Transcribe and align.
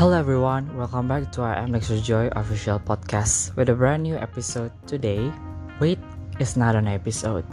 Hello 0.00 0.16
everyone, 0.16 0.64
welcome 0.80 1.12
back 1.12 1.28
to 1.36 1.44
our 1.44 1.52
MX 1.68 2.00
Joy 2.00 2.32
official 2.32 2.80
podcast 2.80 3.52
with 3.52 3.68
a 3.68 3.76
brand 3.76 4.00
new 4.00 4.16
episode 4.16 4.72
today. 4.88 5.28
Wait, 5.76 6.00
it's 6.40 6.56
not 6.56 6.72
an 6.72 6.88
episode. 6.88 7.44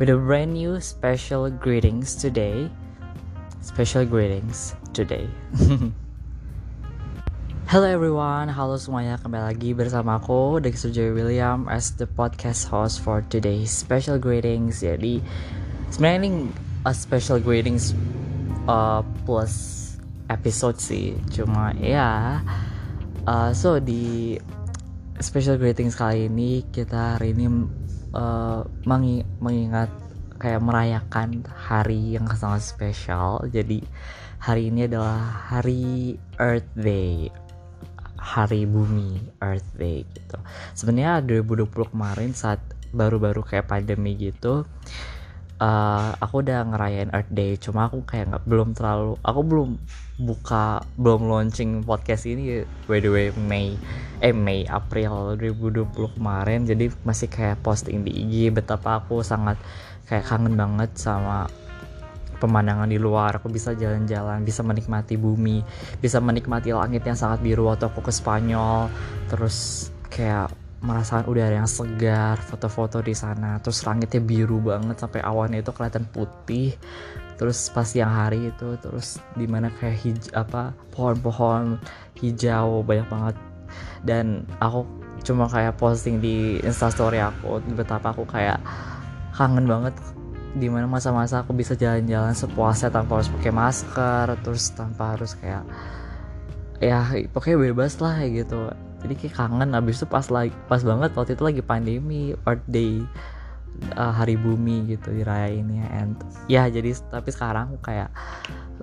With 0.00 0.08
a 0.08 0.16
brand 0.16 0.56
new 0.56 0.80
special 0.80 1.52
greetings 1.52 2.16
today. 2.16 2.72
Special 3.60 4.08
greetings 4.08 4.72
today. 4.96 5.28
Hello 7.68 7.84
everyone, 7.84 8.48
halo 8.48 8.80
semuanya 8.80 9.20
kembali 9.20 9.52
lagi 9.52 9.76
bersama 9.76 10.16
aku 10.16 10.56
Dexter 10.56 10.88
Joy 10.88 11.12
William 11.12 11.68
as 11.68 11.92
the 12.00 12.08
podcast 12.08 12.72
host 12.72 13.04
for 13.04 13.20
today's 13.28 13.68
special 13.68 14.16
greetings. 14.16 14.80
Jadi 14.80 15.20
sebenarnya 15.92 16.16
ini 16.24 16.48
a 16.88 16.96
special 16.96 17.36
greetings 17.36 17.92
uh, 18.72 19.04
plus 19.28 19.79
episode 20.30 20.78
sih. 20.78 21.18
Cuma 21.34 21.74
ya 21.74 22.40
uh, 23.26 23.50
so 23.50 23.82
di 23.82 24.38
special 25.18 25.58
greetings 25.58 25.98
kali 25.98 26.30
ini 26.30 26.62
kita 26.70 27.18
hari 27.18 27.34
ini 27.34 27.66
uh, 28.14 28.62
mengi 28.86 29.26
mengingat 29.42 29.90
kayak 30.40 30.62
merayakan 30.64 31.44
hari 31.50 32.16
yang 32.16 32.24
sangat 32.32 32.64
spesial. 32.64 33.44
Jadi 33.50 33.84
hari 34.40 34.72
ini 34.72 34.88
adalah 34.88 35.18
hari 35.50 36.16
Earth 36.40 36.70
Day. 36.78 37.28
Hari 38.20 38.64
bumi 38.64 39.20
Earth 39.44 39.68
Day 39.76 40.06
gitu. 40.16 40.38
Sebenarnya 40.72 41.20
2020 41.24 41.92
kemarin 41.92 42.32
saat 42.32 42.60
baru-baru 42.90 43.44
kayak 43.46 43.70
pandemi 43.70 44.18
gitu 44.18 44.66
uh, 45.60 46.16
aku 46.18 46.42
udah 46.42 46.64
ngerayain 46.72 47.12
Earth 47.12 47.30
Day 47.30 47.54
cuma 47.60 47.86
aku 47.86 48.02
kayak 48.08 48.32
nggak 48.32 48.44
belum 48.48 48.72
terlalu 48.72 49.20
aku 49.20 49.40
belum 49.44 49.70
buka 50.20 50.84
belum 50.96 51.28
launching 51.28 51.84
podcast 51.84 52.26
ini 52.26 52.64
by 52.88 52.98
the 52.98 53.08
way 53.12 53.28
Mei 53.36 53.76
eh 54.24 54.34
Mei 54.34 54.64
April 54.66 55.36
2020 55.36 56.16
kemarin 56.16 56.64
jadi 56.64 56.92
masih 57.04 57.28
kayak 57.28 57.60
posting 57.60 58.04
di 58.04 58.12
IG 58.24 58.52
betapa 58.52 59.00
aku 59.00 59.20
sangat 59.24 59.56
kayak 60.08 60.26
kangen 60.26 60.58
banget 60.58 60.90
sama 60.98 61.46
pemandangan 62.40 62.88
di 62.88 62.96
luar. 62.96 63.36
Aku 63.36 63.52
bisa 63.52 63.76
jalan-jalan 63.76 64.42
bisa 64.42 64.64
menikmati 64.64 65.20
bumi 65.20 65.60
bisa 66.00 66.18
menikmati 66.18 66.72
langit 66.72 67.04
yang 67.04 67.14
sangat 67.14 67.44
biru 67.44 67.68
waktu 67.68 67.86
aku 67.86 68.00
ke 68.00 68.10
Spanyol 68.10 68.88
terus 69.28 69.88
kayak 70.08 70.50
merasakan 70.80 71.28
udara 71.28 71.60
yang 71.60 71.68
segar 71.68 72.40
foto-foto 72.40 73.04
di 73.04 73.12
sana. 73.12 73.60
Terus 73.60 73.84
langitnya 73.84 74.20
biru 74.20 74.60
banget 74.60 74.96
sampai 75.00 75.20
awannya 75.20 75.60
itu 75.60 75.72
kelihatan 75.72 76.08
putih. 76.08 76.74
Terus 77.36 77.72
pas 77.72 77.88
siang 77.88 78.12
hari 78.12 78.52
itu 78.52 78.76
terus 78.80 79.20
di 79.36 79.48
mana 79.48 79.72
kayak 79.80 79.96
hij 79.96 80.16
apa 80.36 80.76
pohon-pohon 80.92 81.80
hijau 82.20 82.84
banyak 82.84 83.08
banget. 83.08 83.36
Dan 84.04 84.44
aku 84.60 84.84
cuma 85.20 85.48
kayak 85.48 85.76
posting 85.76 86.20
di 86.20 86.56
instastory 86.64 87.20
aku 87.20 87.60
betapa 87.76 88.12
aku 88.16 88.24
kayak 88.24 88.56
kangen 89.36 89.68
banget 89.68 89.92
di 90.56 90.66
mana 90.66 90.88
masa-masa 90.90 91.46
aku 91.46 91.54
bisa 91.54 91.78
jalan-jalan 91.78 92.34
sepuasnya 92.34 92.90
tanpa 92.90 93.20
harus 93.20 93.30
pakai 93.30 93.52
masker 93.54 94.26
terus 94.42 94.74
tanpa 94.74 95.14
harus 95.14 95.38
kayak 95.38 95.62
ya 96.82 97.06
pokoknya 97.30 97.70
bebas 97.70 98.00
lah 98.02 98.18
gitu 98.26 98.72
jadi 99.00 99.14
kayak 99.16 99.34
kangen 99.36 99.72
abis 99.76 100.02
itu 100.02 100.06
pas 100.06 100.26
lagi 100.28 100.52
pas 100.68 100.80
banget 100.84 101.10
waktu 101.16 101.32
itu 101.36 101.42
lagi 101.44 101.62
pandemi 101.64 102.22
Earth 102.44 102.64
Day 102.68 103.00
uh, 103.96 104.12
hari 104.12 104.36
bumi 104.36 104.96
gitu 104.96 105.12
dirayain 105.12 105.66
ya 105.66 105.86
and 105.92 106.16
ya 106.46 106.62
jadi 106.68 106.92
tapi 107.08 107.28
sekarang 107.32 107.80
kayak 107.80 108.12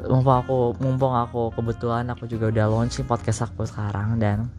mumpung 0.10 0.38
aku 0.38 0.58
mumpung 0.82 1.14
aku 1.14 1.54
kebetulan 1.54 2.06
aku 2.10 2.30
juga 2.30 2.50
udah 2.50 2.66
launching 2.70 3.06
podcast 3.06 3.46
aku 3.46 3.66
sekarang 3.66 4.18
dan 4.18 4.50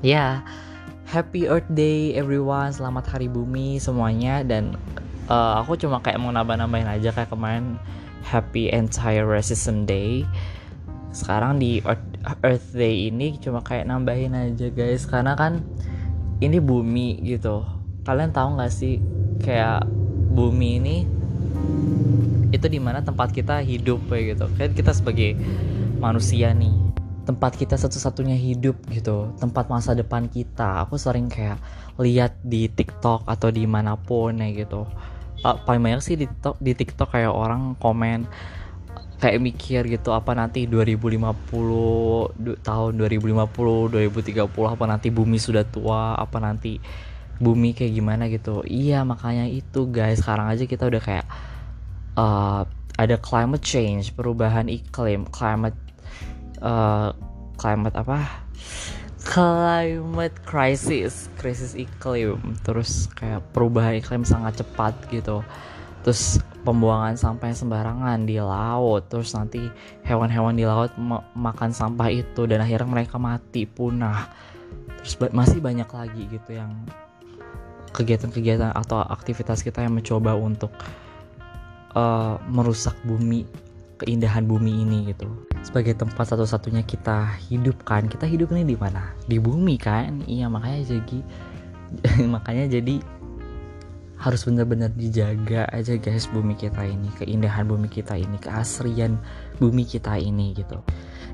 ya 0.00 0.40
happy 1.08 1.48
Earth 1.48 1.68
Day 1.72 2.16
everyone 2.16 2.72
selamat 2.72 3.16
hari 3.16 3.28
bumi 3.28 3.76
semuanya 3.76 4.40
dan 4.44 4.76
uh, 5.28 5.60
aku 5.60 5.76
cuma 5.76 6.00
kayak 6.00 6.20
mau 6.20 6.32
nambah-nambahin 6.32 6.88
aja 6.88 7.12
kayak 7.12 7.30
kemarin 7.30 7.76
happy 8.22 8.70
entire 8.70 9.26
racism 9.26 9.84
day. 9.84 10.24
Sekarang 11.12 11.60
di 11.60 11.84
Earth, 11.84 12.11
Earth 12.42 12.74
Day 12.74 13.10
ini 13.10 13.38
cuma 13.42 13.62
kayak 13.62 13.90
nambahin 13.90 14.34
aja 14.34 14.70
guys. 14.70 15.04
Karena 15.06 15.34
kan 15.34 15.62
ini 16.38 16.58
bumi 16.58 17.22
gitu. 17.22 17.66
Kalian 18.02 18.34
tahu 18.34 18.58
nggak 18.58 18.72
sih 18.72 18.98
kayak 19.42 19.86
bumi 20.34 20.82
ini? 20.82 20.96
Itu 22.52 22.68
di 22.68 22.78
mana 22.82 23.00
tempat 23.00 23.30
kita 23.30 23.62
hidup 23.62 24.06
kayak 24.10 24.36
gitu. 24.36 24.46
Kan 24.58 24.70
kita 24.74 24.92
sebagai 24.94 25.38
manusia 25.98 26.50
nih. 26.54 26.74
Tempat 27.22 27.54
kita 27.54 27.78
satu-satunya 27.78 28.34
hidup 28.34 28.74
gitu. 28.90 29.30
Tempat 29.38 29.70
masa 29.70 29.94
depan 29.94 30.26
kita. 30.26 30.82
Aku 30.86 30.98
sering 30.98 31.30
kayak 31.30 31.62
lihat 32.00 32.34
di 32.42 32.66
TikTok 32.66 33.22
atau 33.30 33.48
di 33.54 33.62
mana 33.66 33.94
pun 33.94 34.34
ya 34.42 34.50
gitu. 34.50 34.86
Paling 35.42 35.82
banyak 35.82 36.02
sih 36.02 36.14
di 36.14 36.26
TikTok, 36.26 36.56
di 36.62 36.72
TikTok 36.74 37.08
kayak 37.14 37.34
orang 37.34 37.74
komen 37.78 38.26
kayak 39.22 39.38
mikir 39.38 39.86
gitu 39.86 40.10
apa 40.10 40.34
nanti 40.34 40.66
2050 40.66 41.22
tahun 42.66 42.90
2050 42.98 43.94
2030 43.94 44.50
apa 44.50 44.84
nanti 44.90 45.14
bumi 45.14 45.38
sudah 45.38 45.62
tua 45.62 46.18
apa 46.18 46.42
nanti 46.42 46.82
bumi 47.38 47.70
kayak 47.70 47.94
gimana 47.94 48.26
gitu. 48.26 48.66
Iya 48.66 49.06
makanya 49.06 49.46
itu 49.46 49.86
guys. 49.94 50.18
Sekarang 50.26 50.50
aja 50.50 50.66
kita 50.66 50.90
udah 50.90 50.98
kayak 50.98 51.26
uh, 52.18 52.66
ada 52.98 53.16
climate 53.22 53.62
change 53.62 54.10
perubahan 54.18 54.66
iklim 54.66 55.30
climate 55.30 55.78
uh, 56.58 57.14
climate 57.54 57.94
apa? 57.94 58.26
Climate 59.22 60.34
crisis 60.42 61.30
krisis 61.38 61.78
iklim. 61.78 62.42
Terus 62.66 63.06
kayak 63.14 63.54
perubahan 63.54 64.02
iklim 64.02 64.26
sangat 64.26 64.66
cepat 64.66 64.98
gitu 65.14 65.46
terus 66.02 66.42
pembuangan 66.62 67.18
sampah 67.18 67.54
sembarangan 67.54 68.26
di 68.26 68.38
laut. 68.38 69.06
Terus 69.10 69.34
nanti 69.34 69.66
hewan-hewan 70.06 70.54
di 70.54 70.66
laut 70.66 70.94
makan 71.34 71.70
sampah 71.74 72.10
itu 72.10 72.46
dan 72.46 72.62
akhirnya 72.62 72.88
mereka 72.90 73.18
mati 73.18 73.66
punah. 73.66 74.30
Terus 75.02 75.14
ba 75.18 75.26
masih 75.34 75.58
banyak 75.58 75.88
lagi 75.90 76.22
gitu 76.30 76.50
yang 76.54 76.70
kegiatan-kegiatan 77.92 78.72
atau 78.72 79.04
aktivitas 79.04 79.60
kita 79.60 79.84
yang 79.84 79.94
mencoba 79.98 80.32
untuk 80.32 80.72
uh, 81.92 82.40
merusak 82.48 82.96
bumi 83.04 83.44
keindahan 84.02 84.42
bumi 84.42 84.82
ini 84.82 85.14
gitu. 85.14 85.30
Sebagai 85.62 85.94
tempat 85.94 86.34
satu-satunya 86.34 86.82
kita 86.82 87.38
hidup 87.46 87.86
kan 87.86 88.10
kita 88.10 88.26
hidup 88.26 88.50
ini 88.54 88.74
di 88.74 88.76
mana? 88.78 89.14
Di 89.30 89.38
bumi 89.38 89.78
kan? 89.78 90.26
Iya 90.26 90.50
makanya 90.50 90.98
jadi 90.98 91.18
makanya 92.34 92.66
jadi 92.80 92.98
harus 94.22 94.46
benar-benar 94.46 94.94
dijaga 94.94 95.66
aja 95.74 95.98
guys 95.98 96.30
bumi 96.30 96.54
kita 96.54 96.86
ini 96.86 97.10
keindahan 97.18 97.66
bumi 97.66 97.90
kita 97.90 98.14
ini 98.14 98.38
keasrian 98.38 99.18
bumi 99.58 99.82
kita 99.82 100.14
ini 100.14 100.54
gitu. 100.54 100.78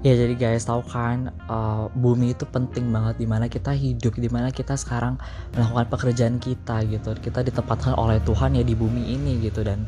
Ya 0.00 0.16
jadi 0.16 0.32
guys 0.38 0.64
tahu 0.64 0.80
kan 0.88 1.28
uh, 1.52 1.92
bumi 1.92 2.32
itu 2.32 2.48
penting 2.48 2.88
banget 2.88 3.20
di 3.20 3.26
mana 3.28 3.44
kita 3.50 3.76
hidup 3.76 4.16
di 4.16 4.32
mana 4.32 4.48
kita 4.48 4.72
sekarang 4.78 5.20
melakukan 5.52 5.86
pekerjaan 5.92 6.36
kita 6.40 6.88
gitu. 6.88 7.12
Kita 7.20 7.44
ditempatkan 7.44 7.92
oleh 7.98 8.22
Tuhan 8.24 8.56
ya 8.56 8.64
di 8.64 8.72
bumi 8.72 9.12
ini 9.12 9.36
gitu. 9.44 9.60
Dan 9.60 9.84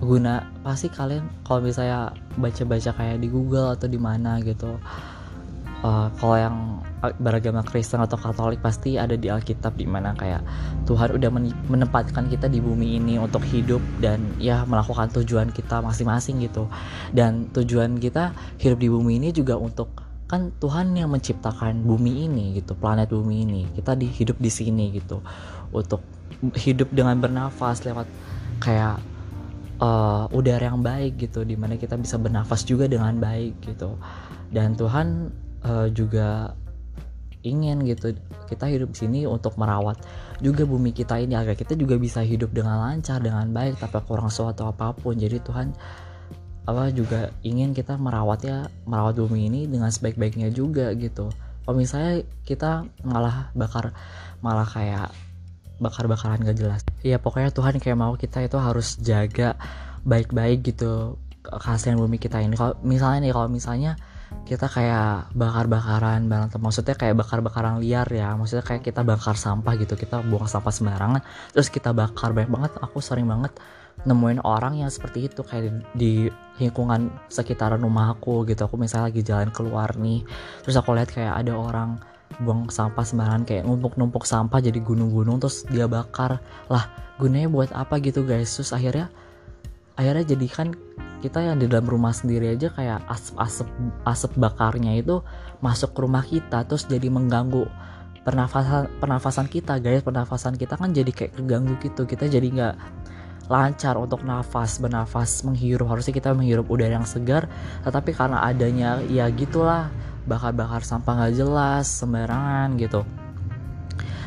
guna 0.00 0.48
pasti 0.64 0.88
kalian 0.88 1.28
kalau 1.44 1.68
misalnya 1.68 2.16
baca-baca 2.40 2.96
kayak 2.96 3.20
di 3.20 3.28
Google 3.28 3.76
atau 3.76 3.86
di 3.92 4.00
mana 4.00 4.40
gitu 4.40 4.80
uh, 5.82 6.08
kalau 6.16 6.36
yang 6.38 6.56
beragama 7.18 7.66
Kristen 7.66 7.98
atau 7.98 8.14
Katolik 8.14 8.62
pasti 8.62 8.94
ada 8.94 9.18
di 9.18 9.26
Alkitab 9.26 9.74
di 9.74 9.86
mana 9.90 10.14
kayak 10.14 10.46
Tuhan 10.86 11.18
udah 11.18 11.30
menempatkan 11.66 12.30
kita 12.30 12.46
di 12.46 12.62
bumi 12.62 13.02
ini 13.02 13.18
untuk 13.18 13.42
hidup 13.42 13.82
dan 13.98 14.22
ya 14.38 14.62
melakukan 14.62 15.10
tujuan 15.10 15.50
kita 15.50 15.82
masing-masing 15.82 16.46
gitu. 16.46 16.70
Dan 17.10 17.50
tujuan 17.50 17.98
kita 17.98 18.30
hidup 18.62 18.78
di 18.78 18.88
bumi 18.88 19.18
ini 19.18 19.28
juga 19.34 19.58
untuk 19.58 19.90
kan 20.30 20.48
Tuhan 20.62 20.96
yang 20.96 21.12
menciptakan 21.12 21.84
bumi 21.84 22.30
ini 22.30 22.44
gitu 22.56 22.78
planet 22.78 23.10
bumi 23.10 23.36
ini. 23.42 23.62
Kita 23.74 23.98
di 23.98 24.06
hidup 24.06 24.38
di 24.38 24.48
sini 24.48 24.94
gitu. 24.94 25.20
Untuk 25.74 26.00
hidup 26.54 26.94
dengan 26.94 27.18
bernafas 27.18 27.82
lewat 27.82 28.06
kayak 28.62 29.02
uh, 29.82 30.30
udara 30.30 30.70
yang 30.70 30.80
baik 30.80 31.18
gitu 31.18 31.42
di 31.42 31.58
mana 31.58 31.74
kita 31.74 31.98
bisa 31.98 32.14
bernafas 32.14 32.62
juga 32.62 32.86
dengan 32.86 33.18
baik 33.18 33.58
gitu. 33.74 33.98
Dan 34.52 34.78
Tuhan 34.78 35.32
uh, 35.66 35.88
juga 35.90 36.54
ingin 37.42 37.82
gitu. 37.86 38.14
Kita 38.46 38.68
hidup 38.68 38.92
di 38.94 38.98
sini 39.06 39.20
untuk 39.24 39.58
merawat 39.58 39.98
juga 40.42 40.66
bumi 40.66 40.90
kita 40.94 41.18
ini 41.22 41.38
agar 41.38 41.54
kita 41.54 41.78
juga 41.78 41.98
bisa 41.98 42.22
hidup 42.22 42.50
dengan 42.50 42.82
lancar 42.82 43.22
dengan 43.22 43.46
baik 43.50 43.78
tanpa 43.78 44.02
kurang 44.02 44.30
suatu 44.30 44.66
apa 44.66 44.94
pun. 44.94 45.14
Jadi 45.14 45.38
Tuhan 45.42 45.74
apa 46.62 46.94
juga 46.94 47.34
ingin 47.42 47.74
kita 47.74 47.98
merawatnya 47.98 48.70
merawat 48.86 49.18
bumi 49.18 49.50
ini 49.50 49.60
dengan 49.66 49.90
sebaik-baiknya 49.90 50.54
juga 50.54 50.94
gitu. 50.94 51.30
Kalau 51.62 51.76
misalnya 51.78 52.22
kita 52.46 52.86
malah 53.06 53.50
bakar 53.54 53.94
malah 54.42 54.66
kayak 54.66 55.10
bakar-bakaran 55.82 56.42
gak 56.46 56.58
jelas. 56.58 56.82
Ya 57.02 57.18
pokoknya 57.18 57.50
Tuhan 57.50 57.82
kayak 57.82 57.98
mau 57.98 58.14
kita 58.14 58.46
itu 58.46 58.58
harus 58.58 58.98
jaga 59.02 59.58
baik-baik 60.06 60.62
gitu 60.74 61.18
keaslian 61.42 61.98
bumi 61.98 62.22
kita 62.22 62.38
ini. 62.38 62.54
Kalau 62.54 62.78
misalnya 62.86 63.26
nih 63.26 63.32
kalau 63.34 63.48
misalnya 63.50 63.92
kita 64.42 64.68
kayak 64.68 65.32
bakar-bakaran 65.32 66.28
barang 66.28 66.60
maksudnya 66.60 66.92
kayak 66.92 67.16
bakar-bakaran 67.16 67.80
liar 67.80 68.04
ya. 68.10 68.34
Maksudnya 68.36 68.66
kayak 68.66 68.82
kita 68.84 69.00
bakar 69.00 69.38
sampah 69.38 69.78
gitu. 69.80 69.96
Kita 69.96 70.20
buang 70.26 70.44
sampah 70.44 70.74
sembarangan. 70.74 71.22
Terus 71.56 71.72
kita 71.72 71.94
bakar 71.96 72.36
banyak 72.36 72.50
banget. 72.52 72.72
Aku 72.82 73.00
sering 73.00 73.24
banget 73.30 73.56
nemuin 74.04 74.44
orang 74.44 74.82
yang 74.82 74.90
seperti 74.92 75.30
itu. 75.30 75.40
Kayak 75.46 75.86
di 75.96 76.28
lingkungan 76.60 77.08
sekitaran 77.32 77.80
rumah 77.80 78.12
aku 78.12 78.44
gitu. 78.44 78.68
Aku 78.68 78.76
misalnya 78.76 79.08
lagi 79.08 79.22
jalan 79.24 79.48
keluar 79.54 79.94
nih. 79.96 80.20
Terus 80.66 80.76
aku 80.76 80.92
lihat 80.92 81.14
kayak 81.14 81.32
ada 81.32 81.52
orang 81.56 81.96
buang 82.42 82.68
sampah 82.68 83.06
sembarangan. 83.06 83.48
Kayak 83.48 83.64
numpuk-numpuk 83.64 84.28
sampah 84.28 84.60
jadi 84.60 84.82
gunung-gunung. 84.84 85.40
Terus 85.40 85.64
dia 85.70 85.88
bakar. 85.88 86.44
Lah 86.68 86.90
gunanya 87.16 87.48
buat 87.48 87.70
apa 87.72 88.02
gitu 88.04 88.26
guys? 88.26 88.52
Terus 88.52 88.74
akhirnya 88.76 89.08
akhirnya 89.96 90.24
jadi 90.34 90.46
kan 90.50 90.68
kita 91.22 91.38
yang 91.38 91.62
di 91.62 91.70
dalam 91.70 91.86
rumah 91.86 92.10
sendiri 92.10 92.50
aja 92.50 92.74
kayak 92.74 93.06
asap-asap 93.06 93.70
asap 94.02 94.32
bakarnya 94.34 94.98
itu 94.98 95.22
masuk 95.62 95.94
ke 95.94 95.98
rumah 96.02 96.26
kita 96.26 96.66
terus 96.66 96.90
jadi 96.90 97.06
mengganggu 97.06 97.70
pernafasan 98.26 98.90
pernafasan 98.98 99.46
kita 99.46 99.78
guys. 99.78 100.02
Pernafasan 100.02 100.58
kita 100.58 100.74
kan 100.74 100.90
jadi 100.90 101.14
kayak 101.14 101.38
keganggu 101.38 101.78
gitu. 101.78 102.02
Kita 102.02 102.26
jadi 102.26 102.42
nggak 102.42 102.74
lancar 103.46 103.94
untuk 103.94 104.26
nafas 104.26 104.82
bernafas 104.82 105.46
menghirup. 105.46 105.86
Harusnya 105.86 106.10
kita 106.10 106.34
menghirup 106.34 106.66
udara 106.66 106.98
yang 106.98 107.06
segar 107.06 107.46
tetapi 107.86 108.10
karena 108.10 108.42
adanya 108.42 108.98
ya 109.06 109.30
gitulah 109.30 109.94
bakar-bakar 110.26 110.82
sampah 110.82 111.18
nggak 111.18 111.34
jelas 111.38 111.86
sembarangan 111.86 112.78
gitu 112.78 113.02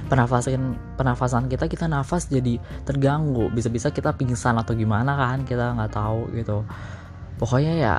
pernafasan 0.05 0.77
pernafasan 0.95 1.49
kita 1.49 1.65
kita 1.65 1.85
nafas 1.89 2.29
jadi 2.29 2.61
terganggu. 2.85 3.49
Bisa-bisa 3.49 3.89
kita 3.89 4.13
pingsan 4.13 4.57
atau 4.57 4.77
gimana 4.77 5.17
kan 5.17 5.43
kita 5.43 5.73
nggak 5.73 5.91
tahu 5.93 6.29
gitu. 6.37 6.65
Pokoknya 7.41 7.73
ya 7.75 7.95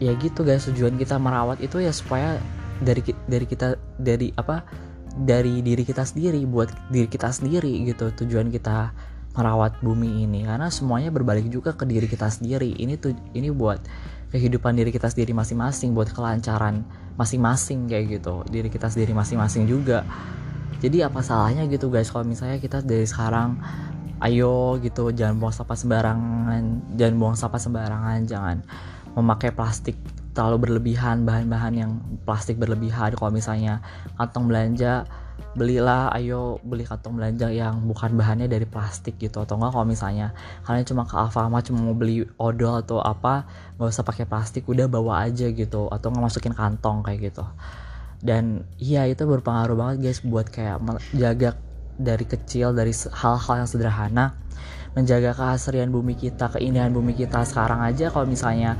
ya 0.00 0.12
gitu 0.16 0.44
guys 0.44 0.64
tujuan 0.68 0.96
kita 0.96 1.20
merawat 1.20 1.60
itu 1.60 1.80
ya 1.80 1.92
supaya 1.92 2.40
dari 2.80 3.04
dari 3.28 3.44
kita 3.44 3.76
dari 4.00 4.32
apa 4.36 4.64
dari 5.10 5.60
diri 5.60 5.82
kita 5.84 6.06
sendiri 6.06 6.40
buat 6.46 6.70
diri 6.88 7.10
kita 7.10 7.28
sendiri 7.28 7.84
gitu 7.84 8.14
tujuan 8.24 8.48
kita 8.48 8.92
merawat 9.36 9.78
bumi 9.80 10.24
ini. 10.24 10.44
Karena 10.44 10.68
semuanya 10.68 11.08
berbalik 11.12 11.48
juga 11.48 11.72
ke 11.76 11.84
diri 11.88 12.06
kita 12.06 12.28
sendiri. 12.28 12.76
Ini 12.76 12.96
tuh 13.00 13.16
ini 13.32 13.48
buat 13.50 13.80
kehidupan 14.30 14.78
diri 14.78 14.94
kita 14.94 15.10
sendiri 15.10 15.34
masing-masing 15.34 15.90
buat 15.90 16.12
kelancaran 16.14 16.86
masing-masing 17.18 17.90
kayak 17.90 18.20
gitu. 18.20 18.46
Diri 18.48 18.70
kita 18.70 18.86
sendiri 18.88 19.12
masing-masing 19.12 19.66
juga 19.66 20.06
jadi 20.80 21.12
apa 21.12 21.20
salahnya 21.20 21.68
gitu 21.68 21.92
guys? 21.92 22.08
Kalau 22.08 22.24
misalnya 22.24 22.56
kita 22.56 22.80
dari 22.80 23.04
sekarang 23.04 23.60
ayo 24.20 24.76
gitu 24.80 25.12
jangan 25.16 25.40
buang 25.40 25.54
sampah 25.54 25.76
sembarangan 25.76 26.62
jangan 26.92 27.14
buang 27.16 27.36
sampah 27.36 27.60
sembarangan 27.60 28.20
jangan 28.28 28.56
memakai 29.16 29.48
plastik 29.48 29.96
terlalu 30.36 30.68
berlebihan 30.68 31.24
bahan-bahan 31.26 31.74
yang 31.74 31.92
plastik 32.22 32.56
berlebihan. 32.56 33.12
Kalau 33.18 33.32
misalnya 33.34 33.82
kantong 34.16 34.46
belanja 34.48 35.04
belilah 35.56 36.14
ayo 36.14 36.62
beli 36.62 36.86
kantong 36.86 37.18
belanja 37.18 37.50
yang 37.50 37.82
bukan 37.84 38.14
bahannya 38.14 38.46
dari 38.46 38.64
plastik 38.64 39.18
gitu. 39.18 39.42
Atau 39.42 39.58
enggak 39.58 39.74
kalau 39.74 39.86
misalnya 39.88 40.32
kalian 40.64 40.86
cuma 40.86 41.02
ke 41.04 41.14
Alfamart 41.18 41.66
cuma 41.66 41.82
mau 41.82 41.96
beli 41.96 42.22
odol 42.38 42.78
atau 42.78 43.02
apa 43.02 43.44
nggak 43.76 43.90
usah 43.90 44.06
pakai 44.06 44.24
plastik 44.30 44.64
udah 44.70 44.86
bawa 44.86 45.26
aja 45.26 45.50
gitu. 45.50 45.90
Atau 45.90 46.14
nggak 46.14 46.24
masukin 46.30 46.54
kantong 46.54 47.02
kayak 47.02 47.34
gitu 47.34 47.44
dan 48.20 48.68
iya 48.76 49.08
itu 49.08 49.24
berpengaruh 49.24 49.76
banget 49.76 49.96
guys 50.04 50.20
buat 50.20 50.48
kayak 50.52 50.80
menjaga 50.80 51.56
dari 52.00 52.24
kecil 52.24 52.72
dari 52.72 52.92
hal-hal 52.92 53.64
yang 53.64 53.68
sederhana 53.68 54.36
menjaga 54.94 55.30
keasrian 55.38 55.94
bumi 55.94 56.18
kita 56.18 56.50
keindahan 56.50 56.90
bumi 56.90 57.14
kita 57.14 57.46
sekarang 57.46 57.82
aja. 57.82 58.10
Kalau 58.10 58.26
misalnya 58.26 58.74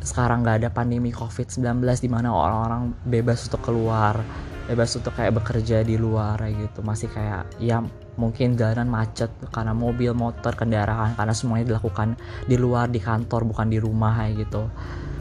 sekarang 0.00 0.46
nggak 0.46 0.64
ada 0.64 0.70
pandemi 0.70 1.10
covid-19 1.10 1.82
di 1.82 2.08
mana 2.08 2.30
orang-orang 2.30 2.94
bebas 3.04 3.50
untuk 3.50 3.66
keluar 3.66 4.22
bebas 4.66 4.98
untuk 4.98 5.14
kayak 5.14 5.38
bekerja 5.38 5.84
di 5.84 6.00
luar 6.00 6.40
gitu. 6.48 6.80
Masih 6.82 7.12
kayak 7.12 7.46
ya 7.60 7.84
mungkin 8.16 8.56
jalanan 8.56 8.88
macet 8.88 9.28
karena 9.52 9.76
mobil 9.76 10.16
motor 10.16 10.56
kendaraan 10.56 11.12
karena 11.14 11.34
semuanya 11.36 11.76
dilakukan 11.76 12.16
di 12.48 12.56
luar 12.56 12.88
di 12.88 12.98
kantor 12.98 13.44
bukan 13.44 13.68
di 13.68 13.78
rumah 13.78 14.26
gitu. 14.32 14.66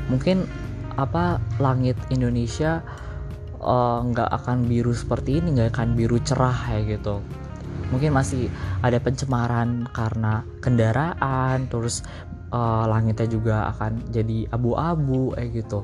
Mungkin 0.07 0.47
apa 0.95 1.43
langit 1.59 1.99
Indonesia 2.07 2.79
nggak 4.11 4.29
uh, 4.29 4.37
akan 4.37 4.69
biru 4.69 4.93
seperti 4.93 5.41
ini 5.41 5.57
nggak 5.57 5.73
akan 5.73 5.97
biru 5.97 6.21
cerah 6.21 6.55
ya 6.77 6.79
gitu. 6.85 7.21
Mungkin 7.89 8.13
masih 8.13 8.49
ada 8.81 8.97
pencemaran 9.01 9.89
karena 9.93 10.45
kendaraan 10.61 11.69
terus 11.69 12.05
uh, 12.53 12.85
langitnya 12.85 13.27
juga 13.29 13.55
akan 13.73 14.09
jadi 14.13 14.49
abu-abu 14.53 15.33
kayak 15.33 15.65
gitu. 15.65 15.81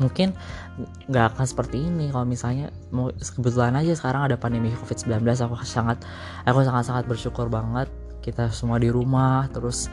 Mungkin 0.00 0.34
nggak 1.08 1.36
akan 1.36 1.46
seperti 1.46 1.86
ini 1.86 2.10
kalau 2.10 2.26
misalnya 2.26 2.68
kebetulan 3.38 3.78
aja 3.78 3.94
sekarang 3.94 4.26
ada 4.26 4.36
pandemi 4.36 4.74
covid-19 4.74 5.22
aku 5.22 5.54
sangat 5.62 6.02
aku 6.42 6.66
sangat 6.66 6.84
sangat 6.90 7.04
bersyukur 7.06 7.46
banget 7.46 7.86
kita 8.18 8.50
semua 8.50 8.82
di 8.82 8.90
rumah 8.90 9.46
terus 9.54 9.86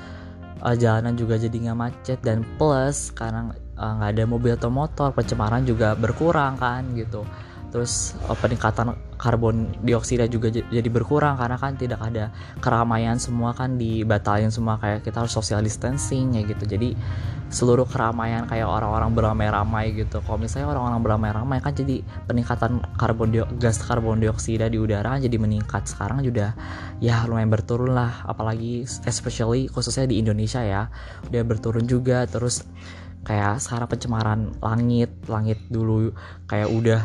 uh, 0.66 0.74
jalanan 0.74 1.14
juga 1.14 1.38
jadi 1.38 1.54
nggak 1.70 1.78
macet 1.78 2.20
dan 2.26 2.42
plus 2.58 3.14
Eh, 3.14 3.61
nggak 3.82 4.10
uh, 4.10 4.14
ada 4.14 4.24
mobil 4.30 4.54
atau 4.54 4.70
motor 4.70 5.10
pencemaran 5.12 5.66
juga 5.66 5.98
berkurang 5.98 6.56
kan 6.62 6.86
gitu. 6.94 7.26
Terus 7.72 8.14
uh, 8.28 8.38
peningkatan 8.38 8.94
karbon 9.16 9.72
dioksida 9.82 10.28
juga 10.28 10.52
jadi 10.52 10.90
berkurang 10.92 11.40
karena 11.40 11.58
kan 11.58 11.74
tidak 11.80 12.04
ada 12.04 12.30
keramaian 12.60 13.18
semua 13.18 13.56
kan 13.56 13.80
dibatalin 13.80 14.52
semua 14.52 14.78
kayak 14.78 15.08
kita 15.08 15.24
harus 15.24 15.34
social 15.34 15.64
distancing 15.64 16.36
ya 16.36 16.44
gitu. 16.46 16.68
Jadi 16.68 16.94
seluruh 17.52 17.84
keramaian 17.84 18.48
kayak 18.48 18.64
orang-orang 18.64 19.12
beramai-ramai 19.12 19.92
gitu. 19.92 20.24
Kalau 20.24 20.40
misalnya 20.40 20.72
orang-orang 20.72 21.04
beramai-ramai 21.04 21.58
kan 21.60 21.76
jadi 21.76 22.00
peningkatan 22.24 22.80
karbon 22.96 23.36
gas 23.60 23.76
karbon 23.84 24.24
dioksida 24.24 24.72
di 24.72 24.80
udara 24.80 25.20
jadi 25.20 25.36
meningkat. 25.36 25.84
Sekarang 25.88 26.24
juga 26.24 26.56
ya 27.04 27.28
lumayan 27.28 27.52
berturun 27.52 27.92
lah 27.92 28.24
apalagi 28.24 28.88
especially 29.04 29.68
khususnya 29.68 30.08
di 30.08 30.24
Indonesia 30.24 30.64
ya 30.64 30.88
udah 31.28 31.44
berturun 31.44 31.84
juga. 31.88 32.24
Terus 32.24 32.64
kayak 33.22 33.62
sekarang 33.62 33.88
pencemaran 33.90 34.42
langit 34.60 35.14
langit 35.30 35.62
dulu 35.70 36.10
kayak 36.50 36.70
udah 36.70 37.02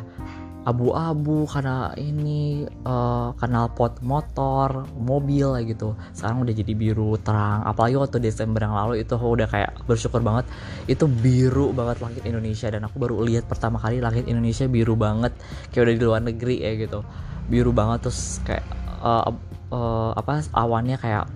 abu-abu 0.66 1.46
karena 1.46 1.94
ini 1.94 2.66
uh, 2.82 3.30
kanal 3.38 3.70
pot 3.70 4.02
motor 4.02 4.82
mobil 4.98 5.54
gitu. 5.62 5.94
Sekarang 6.10 6.42
udah 6.42 6.50
jadi 6.50 6.74
biru 6.74 7.14
terang. 7.22 7.62
Apalagi 7.62 7.94
waktu 7.94 8.18
Desember 8.18 8.66
yang 8.66 8.74
lalu 8.74 9.06
itu 9.06 9.14
udah 9.14 9.46
kayak 9.46 9.78
bersyukur 9.86 10.18
banget. 10.26 10.50
Itu 10.90 11.06
biru 11.06 11.70
banget 11.70 12.02
langit 12.02 12.26
Indonesia. 12.26 12.66
Dan 12.66 12.82
aku 12.82 12.98
baru 12.98 13.22
lihat 13.22 13.46
pertama 13.46 13.78
kali 13.78 14.02
langit 14.02 14.26
Indonesia 14.26 14.66
biru 14.66 14.98
banget. 14.98 15.38
Kayak 15.70 15.82
udah 15.86 15.94
di 15.94 16.02
luar 16.02 16.22
negeri 16.26 16.56
ya 16.58 16.74
gitu. 16.74 17.06
Biru 17.46 17.70
banget 17.70 18.10
terus 18.10 18.42
kayak 18.42 18.66
uh, 19.06 19.30
uh, 19.70 20.18
apa 20.18 20.50
awannya 20.50 20.98
kayak 20.98 21.30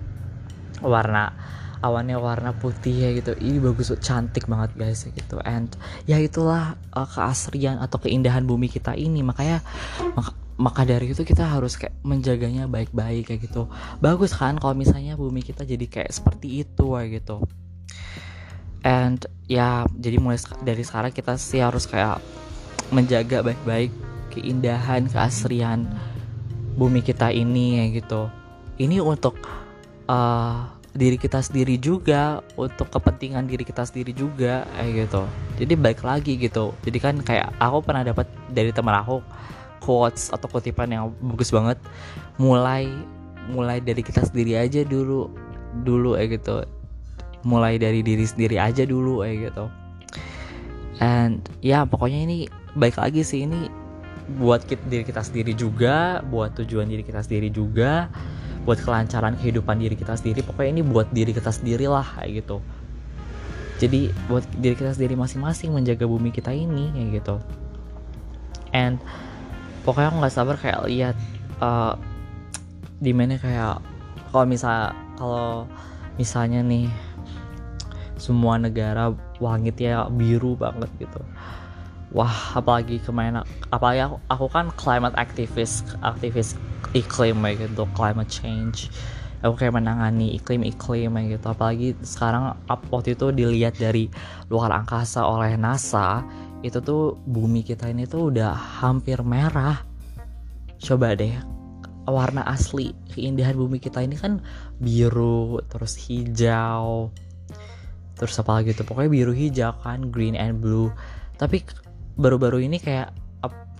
warna 0.83 1.31
awannya 1.81 2.17
warna 2.17 2.53
putih 2.53 2.93
ya 2.93 3.09
gitu. 3.17 3.33
Ini 3.35 3.57
bagus 3.57 3.89
cantik 3.99 4.45
banget 4.45 4.71
guys 4.77 5.03
ya 5.05 5.11
gitu. 5.11 5.41
And 5.41 5.69
ya 6.05 6.21
itulah 6.21 6.77
uh, 6.93 7.09
keasrian 7.09 7.81
atau 7.81 7.97
keindahan 7.97 8.45
bumi 8.45 8.69
kita 8.69 8.93
ini. 8.93 9.25
Makanya 9.25 9.65
maka, 10.13 10.31
maka 10.61 10.81
dari 10.85 11.09
itu 11.09 11.25
kita 11.25 11.45
harus 11.49 11.75
kayak 11.75 11.97
menjaganya 12.05 12.69
baik-baik 12.69 13.33
kayak 13.33 13.49
gitu. 13.49 13.65
Bagus 13.97 14.37
kan 14.37 14.61
kalau 14.61 14.77
misalnya 14.77 15.17
bumi 15.17 15.41
kita 15.41 15.65
jadi 15.65 15.85
kayak 15.89 16.11
seperti 16.13 16.63
itu 16.63 16.85
kayak 16.93 17.09
gitu. 17.21 17.41
And 18.81 19.21
ya 19.49 19.85
jadi 19.93 20.17
mulai 20.21 20.41
dari 20.61 20.85
sekarang 20.85 21.13
kita 21.13 21.37
sih 21.37 21.61
harus 21.61 21.85
kayak 21.89 22.21
menjaga 22.93 23.41
baik-baik 23.41 23.93
keindahan 24.31 25.05
keasrian 25.09 25.85
bumi 26.77 27.01
kita 27.01 27.33
ini 27.33 27.81
ya 27.81 27.85
gitu. 28.01 28.29
Ini 28.81 28.97
untuk 29.03 29.37
uh, 30.09 30.80
diri 30.91 31.15
kita 31.15 31.39
sendiri 31.39 31.79
juga 31.79 32.43
untuk 32.59 32.91
kepentingan 32.91 33.47
diri 33.47 33.63
kita 33.63 33.87
sendiri 33.87 34.11
juga 34.11 34.67
kayak 34.75 35.07
gitu. 35.07 35.21
Jadi 35.63 35.73
baik 35.79 36.01
lagi 36.03 36.33
gitu. 36.35 36.75
Jadi 36.83 36.97
kan 36.99 37.15
kayak 37.23 37.55
aku 37.63 37.79
pernah 37.79 38.03
dapat 38.03 38.27
dari 38.51 38.75
teman 38.75 38.99
aku 38.99 39.23
quotes 39.79 40.29
atau 40.35 40.51
kutipan 40.51 40.91
yang 40.91 41.15
bagus 41.23 41.49
banget. 41.49 41.79
Mulai 42.35 42.91
mulai 43.49 43.79
dari 43.79 44.03
kita 44.03 44.27
sendiri 44.27 44.59
aja 44.59 44.83
dulu 44.83 45.31
dulu 45.87 46.19
kayak 46.19 46.43
gitu. 46.43 46.67
Mulai 47.47 47.79
dari 47.79 48.03
diri 48.03 48.27
sendiri 48.27 48.59
aja 48.59 48.83
dulu 48.83 49.23
kayak 49.23 49.37
gitu. 49.51 49.65
And 51.01 51.39
ya 51.63 51.87
pokoknya 51.87 52.19
ini 52.27 52.37
baik 52.75 52.99
lagi 52.99 53.23
sih. 53.23 53.47
Ini 53.47 53.71
buat 54.43 54.67
kita, 54.67 54.83
diri 54.91 55.03
kita 55.07 55.23
sendiri 55.23 55.55
juga 55.55 56.19
buat 56.27 56.51
tujuan 56.55 56.87
diri 56.87 57.03
kita 57.03 57.23
sendiri 57.23 57.47
juga 57.47 58.11
buat 58.61 58.77
kelancaran 58.81 59.37
kehidupan 59.41 59.81
diri 59.81 59.97
kita 59.97 60.13
sendiri. 60.13 60.45
Pokoknya 60.45 60.81
ini 60.81 60.83
buat 60.85 61.09
diri 61.09 61.33
kita 61.33 61.49
sendiri 61.49 61.89
lah 61.89 62.05
kayak 62.05 62.45
gitu. 62.45 62.57
Jadi 63.81 64.13
buat 64.29 64.45
diri 64.61 64.77
kita 64.77 64.93
sendiri 64.93 65.17
masing-masing 65.17 65.73
menjaga 65.73 66.05
bumi 66.05 66.29
kita 66.29 66.53
ini 66.53 66.93
kayak 66.93 67.09
gitu. 67.21 67.35
And 68.71 69.01
pokoknya 69.81 70.13
aku 70.13 70.17
nggak 70.21 70.35
sabar 70.35 70.55
kayak 70.61 70.85
lihat 70.85 71.17
uh, 71.57 71.97
di 73.01 73.09
mana 73.09 73.41
kayak 73.41 73.81
kalau 74.29 74.45
misal 74.45 74.93
kalau 75.17 75.65
misalnya 76.21 76.61
nih 76.61 76.85
semua 78.21 78.61
negara 78.61 79.09
langitnya 79.41 80.05
biru 80.13 80.53
banget 80.53 80.93
gitu. 81.01 81.17
Wah 82.13 82.53
apalagi 82.53 83.01
ke 83.01 83.09
mana 83.09 83.41
apalagi 83.73 84.05
aku, 84.05 84.17
aku 84.29 84.45
kan 84.53 84.69
climate 84.77 85.17
activist 85.17 85.97
aktivis 86.05 86.53
iklim 86.91 87.43
kayak 87.43 87.71
gitu 87.71 87.83
climate 87.95 88.31
change. 88.31 88.91
Aku 89.41 89.57
kayak 89.57 89.73
menangani 89.73 90.37
iklim-iklim 90.37 91.17
kayak 91.17 91.27
gitu. 91.39 91.45
Apalagi 91.49 91.87
sekarang 92.05 92.53
waktu 92.69 93.17
itu 93.17 93.33
dilihat 93.33 93.79
dari 93.79 94.05
luar 94.53 94.69
angkasa 94.69 95.25
oleh 95.25 95.57
NASA 95.57 96.21
itu 96.61 96.77
tuh 96.77 97.17
bumi 97.25 97.65
kita 97.65 97.89
ini 97.89 98.05
tuh 98.05 98.29
udah 98.29 98.53
hampir 98.53 99.17
merah. 99.25 99.81
Coba 100.77 101.17
deh 101.17 101.33
warna 102.09 102.41
asli 102.49 102.91
keindahan 103.13 103.53
bumi 103.53 103.77
kita 103.77 104.01
ini 104.01 104.17
kan 104.17 104.41
biru 104.81 105.61
terus 105.69 105.93
hijau 106.01 107.13
terus 108.17 108.37
apa 108.37 108.61
lagi 108.61 108.77
tuh? 108.77 108.85
Pokoknya 108.85 109.09
biru 109.09 109.33
hijau 109.33 109.73
kan 109.81 110.13
green 110.13 110.37
and 110.37 110.61
blue. 110.61 110.93
Tapi 111.41 111.65
baru-baru 112.21 112.69
ini 112.69 112.77
kayak 112.77 113.09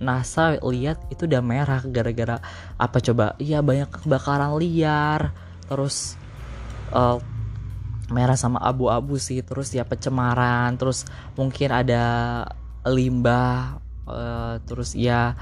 NASA 0.02 0.58
lihat 0.66 0.98
itu 1.14 1.30
udah 1.30 1.46
merah 1.46 1.80
gara-gara 1.86 2.42
apa 2.76 2.98
coba? 2.98 3.38
Iya 3.38 3.62
banyak 3.62 4.02
kebakaran 4.02 4.58
liar. 4.58 5.30
Terus 5.70 6.18
uh, 6.90 7.22
merah 8.10 8.36
sama 8.36 8.58
abu-abu 8.60 9.22
sih. 9.22 9.46
Terus 9.46 9.70
ya 9.72 9.86
pencemaran. 9.86 10.74
Terus 10.76 11.06
mungkin 11.38 11.70
ada 11.70 12.04
limbah 12.82 13.78
uh, 14.10 14.58
terus 14.66 14.98
ya 14.98 15.38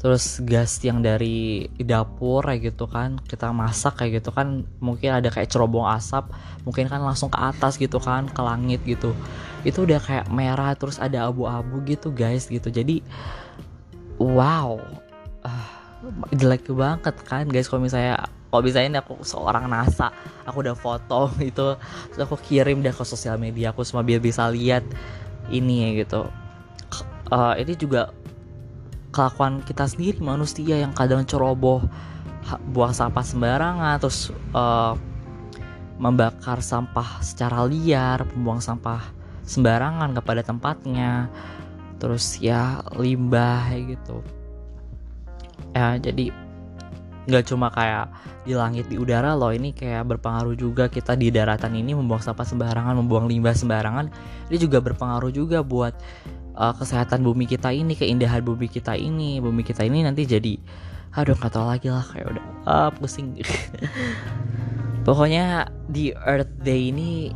terus 0.00 0.40
gas 0.48 0.80
yang 0.80 1.04
dari 1.04 1.68
dapur 1.82 2.46
kayak 2.46 2.72
gitu 2.72 2.86
kan. 2.86 3.18
Kita 3.26 3.50
masak 3.50 3.98
kayak 4.00 4.22
gitu 4.22 4.30
kan. 4.30 4.64
Mungkin 4.78 5.18
ada 5.18 5.28
kayak 5.34 5.50
cerobong 5.50 5.90
asap. 5.90 6.30
Mungkin 6.62 6.86
kan 6.86 7.02
langsung 7.02 7.28
ke 7.28 7.42
atas 7.42 7.74
gitu 7.74 7.98
kan 7.98 8.30
ke 8.30 8.40
langit 8.40 8.80
gitu. 8.86 9.12
Itu 9.66 9.82
udah 9.84 10.00
kayak 10.00 10.30
merah 10.32 10.72
terus 10.78 10.96
ada 10.96 11.26
abu-abu 11.28 11.82
gitu 11.84 12.14
guys 12.14 12.48
gitu. 12.48 12.70
Jadi 12.72 13.04
wow. 14.20 14.76
Uh, 15.40 15.68
jelek 16.36 16.68
banget 16.68 17.16
kan 17.24 17.48
guys 17.48 17.68
kalau 17.68 17.80
misalnya 17.84 18.28
kalau 18.52 18.62
misalnya 18.66 19.00
aku 19.00 19.20
seorang 19.24 19.68
NASA 19.68 20.12
aku 20.44 20.64
udah 20.64 20.76
foto 20.76 21.32
itu 21.50 21.76
terus 22.12 22.20
aku 22.20 22.36
kirim 22.40 22.84
deh 22.84 22.92
ke 22.92 23.04
sosial 23.04 23.40
media 23.40 23.72
aku 23.72 23.84
semua 23.84 24.04
biar 24.04 24.20
bisa 24.20 24.48
lihat 24.52 24.84
ini 25.48 25.88
ya 25.88 26.04
gitu. 26.04 26.22
Uh, 27.30 27.54
ini 27.56 27.78
juga 27.78 28.10
kelakuan 29.14 29.62
kita 29.62 29.86
sendiri 29.86 30.18
manusia 30.22 30.82
yang 30.82 30.94
kadang 30.94 31.22
ceroboh 31.26 31.82
buang 32.74 32.94
sampah 32.94 33.22
sembarangan 33.22 33.98
terus 34.02 34.34
uh, 34.54 34.94
membakar 36.00 36.58
sampah 36.64 37.20
secara 37.20 37.62
liar 37.68 38.24
membuang 38.34 38.62
sampah 38.62 39.12
sembarangan 39.44 40.14
kepada 40.16 40.42
tempatnya 40.46 41.28
terus 42.00 42.40
ya 42.40 42.80
limbah 42.96 43.68
gitu. 43.76 44.24
Ya 45.76 46.00
jadi 46.00 46.32
nggak 47.28 47.44
cuma 47.52 47.68
kayak 47.70 48.10
di 48.48 48.56
langit 48.56 48.88
di 48.88 48.96
udara 48.96 49.36
loh 49.36 49.52
ini 49.52 49.76
kayak 49.76 50.08
berpengaruh 50.16 50.56
juga. 50.56 50.88
Kita 50.88 51.14
di 51.14 51.28
daratan 51.28 51.76
ini 51.76 51.92
membuang 51.92 52.24
sampah 52.24 52.48
sembarangan 52.48 52.96
membuang 52.96 53.28
limbah 53.28 53.52
sembarangan 53.52 54.08
ini 54.48 54.56
juga 54.56 54.80
berpengaruh 54.80 55.30
juga 55.30 55.60
buat 55.60 55.92
uh, 56.56 56.74
kesehatan 56.74 57.20
bumi 57.20 57.44
kita 57.44 57.70
ini 57.70 57.92
keindahan 57.92 58.40
bumi 58.40 58.66
kita 58.66 58.96
ini. 58.96 59.38
Bumi 59.38 59.60
kita 59.60 59.84
ini 59.84 60.02
nanti 60.02 60.24
jadi 60.24 60.56
aduh 61.10 61.34
nggak 61.36 61.52
tahu 61.52 61.66
lagi 61.68 61.92
lah 61.92 62.02
kayak 62.08 62.26
udah 62.32 62.44
uh, 62.64 62.90
pusing. 62.96 63.36
Pokoknya 65.06 65.68
di 65.88 66.12
Earth 66.16 66.52
Day 66.64 66.92
ini 66.92 67.28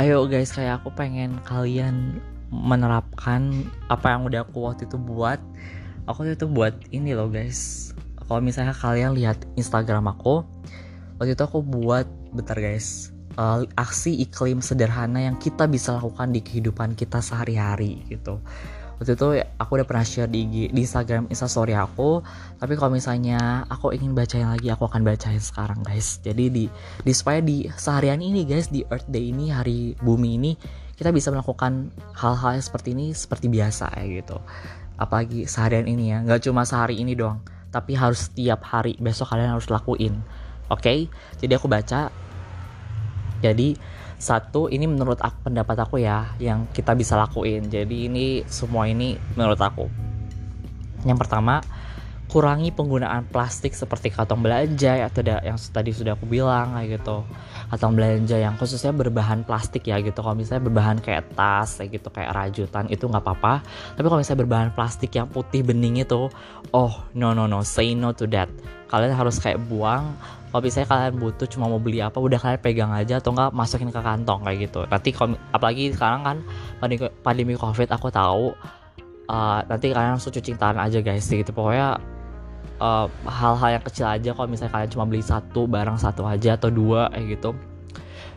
ayo 0.00 0.24
guys 0.24 0.52
kayak 0.56 0.80
aku 0.80 0.88
pengen 0.96 1.36
kalian 1.44 2.16
menerapkan 2.52 3.64
apa 3.88 4.12
yang 4.12 4.28
udah 4.28 4.44
aku 4.44 4.68
waktu 4.68 4.84
itu 4.84 5.00
buat 5.00 5.40
aku 6.04 6.28
waktu 6.28 6.36
itu 6.36 6.46
buat 6.46 6.76
ini 6.92 7.16
loh 7.16 7.32
guys. 7.32 7.90
Kalau 8.20 8.44
misalnya 8.44 8.76
kalian 8.76 9.16
lihat 9.16 9.40
Instagram 9.56 10.12
aku 10.12 10.44
waktu 11.16 11.32
itu 11.32 11.42
aku 11.42 11.64
buat 11.64 12.04
bentar 12.36 12.60
guys 12.60 13.12
uh, 13.40 13.64
aksi 13.80 14.20
iklim 14.20 14.60
sederhana 14.60 15.24
yang 15.24 15.36
kita 15.40 15.64
bisa 15.64 15.96
lakukan 15.96 16.32
di 16.32 16.44
kehidupan 16.44 16.92
kita 16.92 17.24
sehari-hari 17.24 18.04
gitu. 18.12 18.40
Waktu 19.00 19.18
itu 19.18 19.28
aku 19.58 19.70
udah 19.82 19.86
pernah 19.88 20.06
share 20.06 20.30
di, 20.30 20.46
di 20.46 20.80
Instagram 20.86 21.26
Instastory 21.26 21.74
aku. 21.74 22.22
Tapi 22.62 22.78
kalau 22.78 22.94
misalnya 22.94 23.66
aku 23.66 23.90
ingin 23.90 24.14
bacain 24.14 24.46
lagi 24.46 24.70
aku 24.70 24.86
akan 24.86 25.02
bacain 25.02 25.42
sekarang 25.42 25.82
guys. 25.82 26.22
Jadi 26.22 26.46
di 26.46 26.64
di 27.02 27.10
supaya 27.10 27.42
di 27.42 27.66
seharian 27.66 28.22
ini 28.22 28.46
guys 28.46 28.70
di 28.70 28.86
Earth 28.86 29.10
Day 29.10 29.34
ini 29.34 29.50
hari 29.50 29.98
bumi 29.98 30.38
ini 30.38 30.52
kita 30.96 31.10
bisa 31.10 31.32
melakukan 31.32 31.92
hal-hal 32.16 32.58
seperti 32.60 32.92
ini 32.96 33.16
seperti 33.16 33.48
biasa 33.48 33.92
ya 33.98 34.04
gitu. 34.22 34.38
Apalagi 35.00 35.48
seharian 35.48 35.88
ini 35.88 36.12
ya. 36.12 36.20
Nggak 36.22 36.46
cuma 36.46 36.62
sehari 36.68 37.00
ini 37.00 37.16
doang 37.16 37.40
tapi 37.72 37.96
harus 37.96 38.28
setiap 38.28 38.60
hari 38.68 39.00
besok 39.00 39.32
kalian 39.32 39.56
harus 39.56 39.72
lakuin 39.72 40.20
oke? 40.68 40.84
Okay? 40.84 41.08
jadi 41.40 41.56
aku 41.56 41.66
baca. 41.66 42.12
Jadi 43.42 43.74
satu 44.22 44.70
ini 44.70 44.86
menurut 44.86 45.18
aku, 45.18 45.50
pendapat 45.50 45.76
aku 45.82 45.98
ya 45.98 46.30
yang 46.38 46.70
kita 46.70 46.94
bisa 46.94 47.18
lakuin. 47.18 47.66
Jadi 47.66 48.06
ini 48.06 48.46
semua 48.46 48.86
ini 48.86 49.18
menurut 49.34 49.58
aku. 49.58 49.90
Yang 51.02 51.18
pertama 51.26 51.58
kurangi 52.30 52.72
penggunaan 52.72 53.28
plastik 53.28 53.76
seperti 53.76 54.08
kantong 54.08 54.40
belanja 54.40 55.04
atau 55.04 55.20
yang 55.20 55.58
tadi 55.58 55.92
sudah 55.92 56.16
aku 56.16 56.24
bilang 56.24 56.72
kayak 56.72 57.02
gitu 57.02 57.28
kantong 57.72 57.96
belanja 57.96 58.36
yang 58.36 58.52
khususnya 58.60 58.92
berbahan 58.92 59.48
plastik 59.48 59.88
ya 59.88 59.96
gitu. 60.04 60.20
Kalau 60.20 60.36
misalnya 60.36 60.68
berbahan 60.68 61.00
kayak 61.00 61.32
tas 61.32 61.80
kayak 61.80 61.96
gitu 61.96 62.12
kayak 62.12 62.36
rajutan 62.36 62.84
itu 62.92 63.08
nggak 63.08 63.24
apa-apa. 63.24 63.64
Tapi 63.96 64.04
kalau 64.04 64.20
misalnya 64.20 64.40
berbahan 64.44 64.70
plastik 64.76 65.16
yang 65.16 65.24
putih 65.24 65.64
bening 65.64 66.04
itu 66.04 66.28
oh 66.76 66.92
no 67.16 67.32
no 67.32 67.48
no 67.48 67.64
say 67.64 67.96
no 67.96 68.12
to 68.12 68.28
that. 68.28 68.52
Kalian 68.92 69.16
harus 69.16 69.40
kayak 69.40 69.56
buang. 69.72 70.12
Kalau 70.52 70.60
misalnya 70.60 70.88
kalian 70.92 71.16
butuh 71.16 71.48
cuma 71.48 71.64
mau 71.64 71.80
beli 71.80 72.04
apa 72.04 72.20
udah 72.20 72.36
kalian 72.36 72.60
pegang 72.60 72.92
aja 72.92 73.24
atau 73.24 73.32
enggak 73.32 73.56
masukin 73.56 73.88
ke 73.88 74.00
kantong 74.04 74.44
kayak 74.44 74.68
gitu. 74.68 74.84
Nanti 74.84 75.08
apalagi 75.48 75.96
sekarang 75.96 76.20
kan 76.28 76.36
pandemi, 76.76 77.08
pandemi 77.24 77.54
covid 77.56 77.88
aku 77.88 78.12
tahu 78.12 78.52
uh, 79.32 79.60
nanti 79.64 79.96
kalian 79.96 80.20
langsung 80.20 80.28
cuci 80.28 80.60
tangan 80.60 80.76
aja 80.76 81.00
guys 81.00 81.24
gitu. 81.24 81.48
Pokoknya 81.56 81.96
uh, 82.82 83.06
hal-hal 83.30 83.78
yang 83.78 83.84
kecil 83.86 84.10
aja 84.10 84.34
kalau 84.34 84.50
misalnya 84.50 84.74
kalian 84.74 84.90
cuma 84.90 85.06
beli 85.06 85.22
satu 85.22 85.70
barang 85.70 86.02
satu 86.02 86.26
aja 86.26 86.58
atau 86.58 86.74
dua 86.74 87.06
kayak 87.14 87.38
gitu 87.38 87.54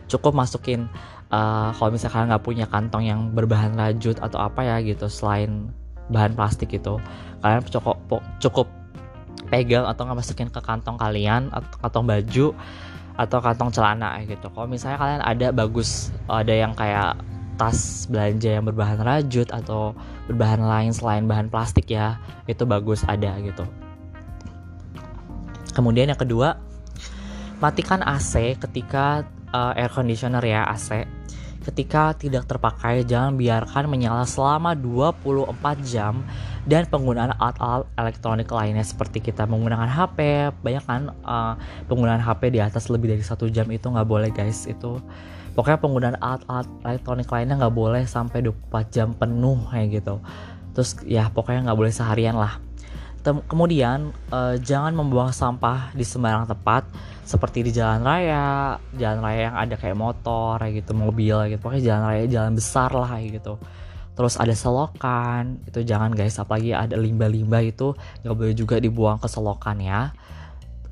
cukup 0.06 0.38
masukin 0.38 0.86
uh, 1.34 1.74
kalau 1.74 1.90
misalnya 1.90 2.14
kalian 2.14 2.28
nggak 2.30 2.44
punya 2.46 2.66
kantong 2.70 3.02
yang 3.02 3.20
berbahan 3.34 3.74
rajut 3.74 4.14
atau 4.22 4.38
apa 4.38 4.62
ya 4.62 4.76
gitu 4.86 5.10
selain 5.10 5.74
bahan 6.06 6.38
plastik 6.38 6.70
itu 6.70 7.02
kalian 7.42 7.66
cukup 7.66 7.98
cukup 8.38 8.70
pegang 9.50 9.86
atau 9.86 10.06
nggak 10.06 10.18
masukin 10.22 10.48
ke 10.50 10.60
kantong 10.62 10.98
kalian 10.98 11.50
atau 11.50 11.76
kantong 11.82 12.06
baju 12.06 12.46
atau 13.16 13.38
kantong 13.40 13.70
celana 13.72 14.20
gitu. 14.28 14.52
Kalau 14.52 14.68
misalnya 14.68 14.98
kalian 15.00 15.22
ada 15.24 15.46
bagus 15.50 16.12
ada 16.28 16.52
yang 16.52 16.76
kayak 16.76 17.16
tas 17.56 18.04
belanja 18.12 18.60
yang 18.60 18.68
berbahan 18.68 19.00
rajut 19.00 19.48
atau 19.48 19.96
berbahan 20.28 20.60
lain 20.60 20.92
selain 20.92 21.24
bahan 21.24 21.48
plastik 21.48 21.88
ya, 21.88 22.20
itu 22.44 22.68
bagus 22.68 23.00
ada 23.08 23.32
gitu. 23.40 23.64
Kemudian 25.76 26.08
yang 26.08 26.16
kedua, 26.16 26.56
matikan 27.60 28.00
AC 28.00 28.56
ketika 28.56 29.28
uh, 29.52 29.76
air 29.76 29.92
conditioner 29.92 30.40
ya 30.40 30.64
AC. 30.64 31.04
Ketika 31.60 32.14
tidak 32.14 32.46
terpakai, 32.46 33.02
jangan 33.02 33.34
biarkan 33.34 33.90
menyala 33.90 34.22
selama 34.22 34.72
24 34.72 35.50
jam 35.82 36.22
dan 36.62 36.86
penggunaan 36.86 37.34
alat-alat 37.36 37.90
elektronik 37.98 38.48
lainnya 38.48 38.86
seperti 38.86 39.18
kita 39.18 39.50
menggunakan 39.50 39.90
HP 39.90 40.18
banyak 40.62 40.84
kan 40.86 41.10
uh, 41.26 41.58
penggunaan 41.90 42.22
HP 42.22 42.54
di 42.54 42.62
atas 42.62 42.86
lebih 42.86 43.10
dari 43.12 43.24
satu 43.26 43.50
jam 43.50 43.66
itu 43.68 43.82
nggak 43.82 44.06
boleh 44.06 44.30
guys. 44.30 44.64
Itu 44.70 45.02
pokoknya 45.58 45.82
penggunaan 45.82 46.16
alat-alat 46.22 46.70
elektronik 46.86 47.28
lainnya 47.28 47.58
nggak 47.58 47.74
boleh 47.74 48.06
sampai 48.06 48.46
24 48.46 48.94
jam 48.94 49.08
penuh 49.12 49.58
kayak 49.66 50.00
gitu. 50.00 50.22
Terus 50.70 50.90
ya 51.02 51.28
pokoknya 51.34 51.66
nggak 51.66 51.78
boleh 51.82 51.92
seharian 51.92 52.38
lah 52.38 52.62
kemudian 53.46 54.14
uh, 54.30 54.54
jangan 54.60 54.94
membuang 54.94 55.34
sampah 55.34 55.90
di 55.96 56.04
sembarang 56.06 56.46
tempat 56.46 56.86
seperti 57.26 57.66
di 57.66 57.72
jalan 57.74 58.06
raya, 58.06 58.78
jalan 58.94 59.18
raya 59.24 59.40
yang 59.50 59.56
ada 59.58 59.74
kayak 59.74 59.98
motor 59.98 60.62
kayak 60.62 60.84
gitu, 60.84 60.92
mobil 60.94 61.36
gitu. 61.50 61.58
Pokoknya 61.58 61.82
jalan 61.82 62.02
raya 62.06 62.24
jalan 62.30 62.52
besar 62.54 62.90
lah 62.94 63.08
kayak 63.18 63.42
gitu 63.42 63.54
terus 64.16 64.40
ada 64.40 64.56
selokan 64.56 65.60
itu 65.68 65.84
jangan 65.84 66.16
guys 66.16 66.40
apalagi 66.40 66.72
ada 66.72 66.96
limbah-limbah 66.96 67.60
itu 67.60 67.92
nggak 68.24 68.32
boleh 68.34 68.56
juga 68.56 68.80
dibuang 68.80 69.20
ke 69.20 69.28
selokan 69.28 69.76
ya 69.84 70.16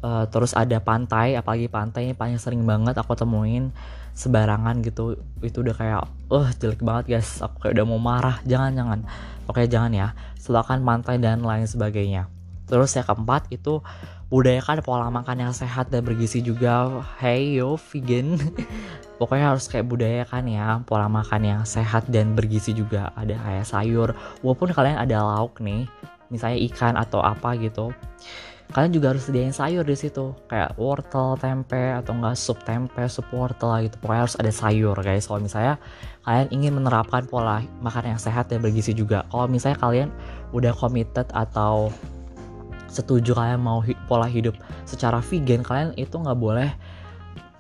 uh, 0.04 0.24
terus 0.28 0.52
ada 0.52 0.76
pantai 0.84 1.40
apalagi 1.40 1.72
pantai 1.72 2.12
ini 2.12 2.14
paling 2.14 2.36
sering 2.36 2.68
banget 2.68 2.92
aku 3.00 3.16
temuin 3.16 3.72
sebarangan 4.12 4.84
gitu. 4.84 5.16
Itu 5.40 5.64
udah 5.64 5.74
kayak 5.74 6.02
uh 6.28 6.48
jelek 6.60 6.84
banget 6.84 7.18
guys. 7.18 7.40
Aku 7.40 7.64
kayak 7.64 7.80
udah 7.80 7.86
mau 7.88 8.00
marah. 8.00 8.36
Jangan 8.44 8.76
jangan. 8.76 9.00
Oke 9.48 9.64
jangan 9.64 9.92
ya. 9.96 10.08
Selokan 10.36 10.84
pantai 10.84 11.16
dan 11.16 11.40
lain 11.40 11.64
sebagainya. 11.64 12.28
Terus 12.68 12.92
yang 12.96 13.08
keempat 13.08 13.48
itu 13.52 13.80
budayakan 14.32 14.80
pola 14.80 15.08
makan 15.12 15.48
yang 15.48 15.52
sehat 15.56 15.88
dan 15.88 16.04
bergizi 16.04 16.44
juga. 16.44 17.02
Hey 17.18 17.56
yo 17.56 17.80
vegan. 17.80 18.36
Pokoknya 19.18 19.54
harus 19.54 19.70
kayak 19.70 19.86
budayakan 19.88 20.44
ya 20.50 20.66
pola 20.84 21.06
makan 21.08 21.42
yang 21.42 21.62
sehat 21.64 22.06
dan 22.12 22.36
bergizi 22.36 22.76
juga. 22.76 23.10
Ada 23.16 23.40
kayak 23.40 23.66
sayur. 23.66 24.08
Walaupun 24.44 24.70
kalian 24.70 25.00
ada 25.00 25.22
lauk 25.24 25.58
nih 25.64 25.88
misalnya 26.32 26.58
ikan 26.72 26.94
atau 26.98 27.20
apa 27.22 27.54
gitu 27.60 27.94
kalian 28.72 28.92
juga 28.96 29.12
harus 29.12 29.28
sediain 29.28 29.52
sayur 29.52 29.84
di 29.84 29.98
situ. 29.98 30.32
Kayak 30.48 30.74
wortel 30.80 31.36
tempe 31.36 31.92
atau 31.92 32.16
enggak 32.16 32.38
sup 32.38 32.58
tempe 32.64 33.04
sup 33.06 33.28
wortel 33.34 33.70
gitu. 33.84 34.00
Pokoknya 34.00 34.24
harus 34.24 34.36
ada 34.40 34.52
sayur 34.54 34.96
guys. 35.04 35.28
Kalau 35.28 35.44
misalnya 35.44 35.76
kalian 36.24 36.48
ingin 36.50 36.72
menerapkan 36.80 37.28
pola 37.28 37.60
makan 37.84 38.16
yang 38.16 38.20
sehat 38.20 38.48
dan 38.48 38.64
bergizi 38.64 38.96
juga. 38.96 39.28
Kalau 39.28 39.46
misalnya 39.46 39.78
kalian 39.78 40.08
udah 40.56 40.72
committed 40.72 41.28
atau 41.36 41.92
setuju 42.88 43.34
kalian 43.34 43.58
mau 43.58 43.82
hi 43.82 43.98
pola 44.06 44.30
hidup 44.30 44.54
secara 44.86 45.18
vegan 45.18 45.66
kalian 45.66 45.90
itu 45.98 46.14
nggak 46.14 46.38
boleh 46.38 46.70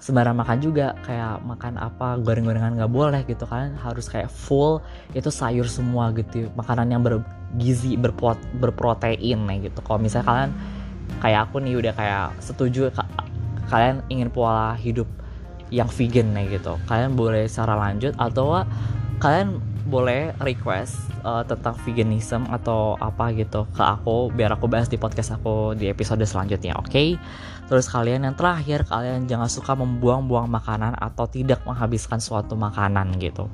sembarang 0.02 0.34
makan 0.34 0.58
juga. 0.58 0.98
Kayak 1.06 1.46
makan 1.46 1.78
apa 1.78 2.18
goreng-gorengan 2.18 2.74
nggak 2.74 2.90
boleh 2.90 3.22
gitu. 3.30 3.46
Kalian 3.46 3.78
harus 3.78 4.10
kayak 4.10 4.32
full 4.32 4.82
itu 5.14 5.30
sayur 5.30 5.70
semua 5.70 6.10
gitu. 6.16 6.50
Makanan 6.58 6.90
yang 6.90 7.06
bergizi 7.06 7.94
berpot 7.94 8.34
berprotein 8.58 9.46
gitu. 9.62 9.78
Kalau 9.84 10.02
misalnya 10.02 10.26
kalian 10.26 10.52
kayak 11.20 11.50
aku 11.50 11.62
nih 11.62 11.78
udah 11.80 11.92
kayak 11.96 12.36
setuju 12.40 12.92
kalian 13.68 14.04
ingin 14.12 14.28
pola 14.28 14.76
hidup 14.76 15.08
yang 15.72 15.88
vegan 15.88 16.36
nih 16.36 16.60
gitu. 16.60 16.76
Kalian 16.86 17.16
boleh 17.16 17.48
secara 17.48 17.74
lanjut 17.74 18.12
atau 18.20 18.62
kalian 19.18 19.58
boleh 19.84 20.32
request 20.40 20.96
uh, 21.28 21.44
tentang 21.44 21.76
veganism 21.84 22.48
atau 22.48 22.96
apa 22.96 23.36
gitu 23.36 23.68
ke 23.76 23.84
aku 23.84 24.32
biar 24.32 24.56
aku 24.56 24.64
bahas 24.64 24.88
di 24.88 24.96
podcast 24.96 25.36
aku 25.36 25.76
di 25.76 25.92
episode 25.92 26.24
selanjutnya 26.24 26.76
oke? 26.76 26.88
Okay? 26.88 27.20
terus 27.64 27.88
kalian 27.88 28.28
yang 28.28 28.36
terakhir 28.36 28.84
kalian 28.84 29.24
jangan 29.24 29.48
suka 29.48 29.72
membuang-buang 29.72 30.48
makanan 30.52 30.92
atau 31.00 31.24
tidak 31.24 31.64
menghabiskan 31.64 32.20
suatu 32.20 32.56
makanan 32.56 33.16
gitu. 33.16 33.48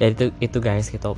Jadi 0.00 0.12
itu 0.16 0.24
itu 0.40 0.58
guys 0.58 0.88
gitu. 0.88 1.14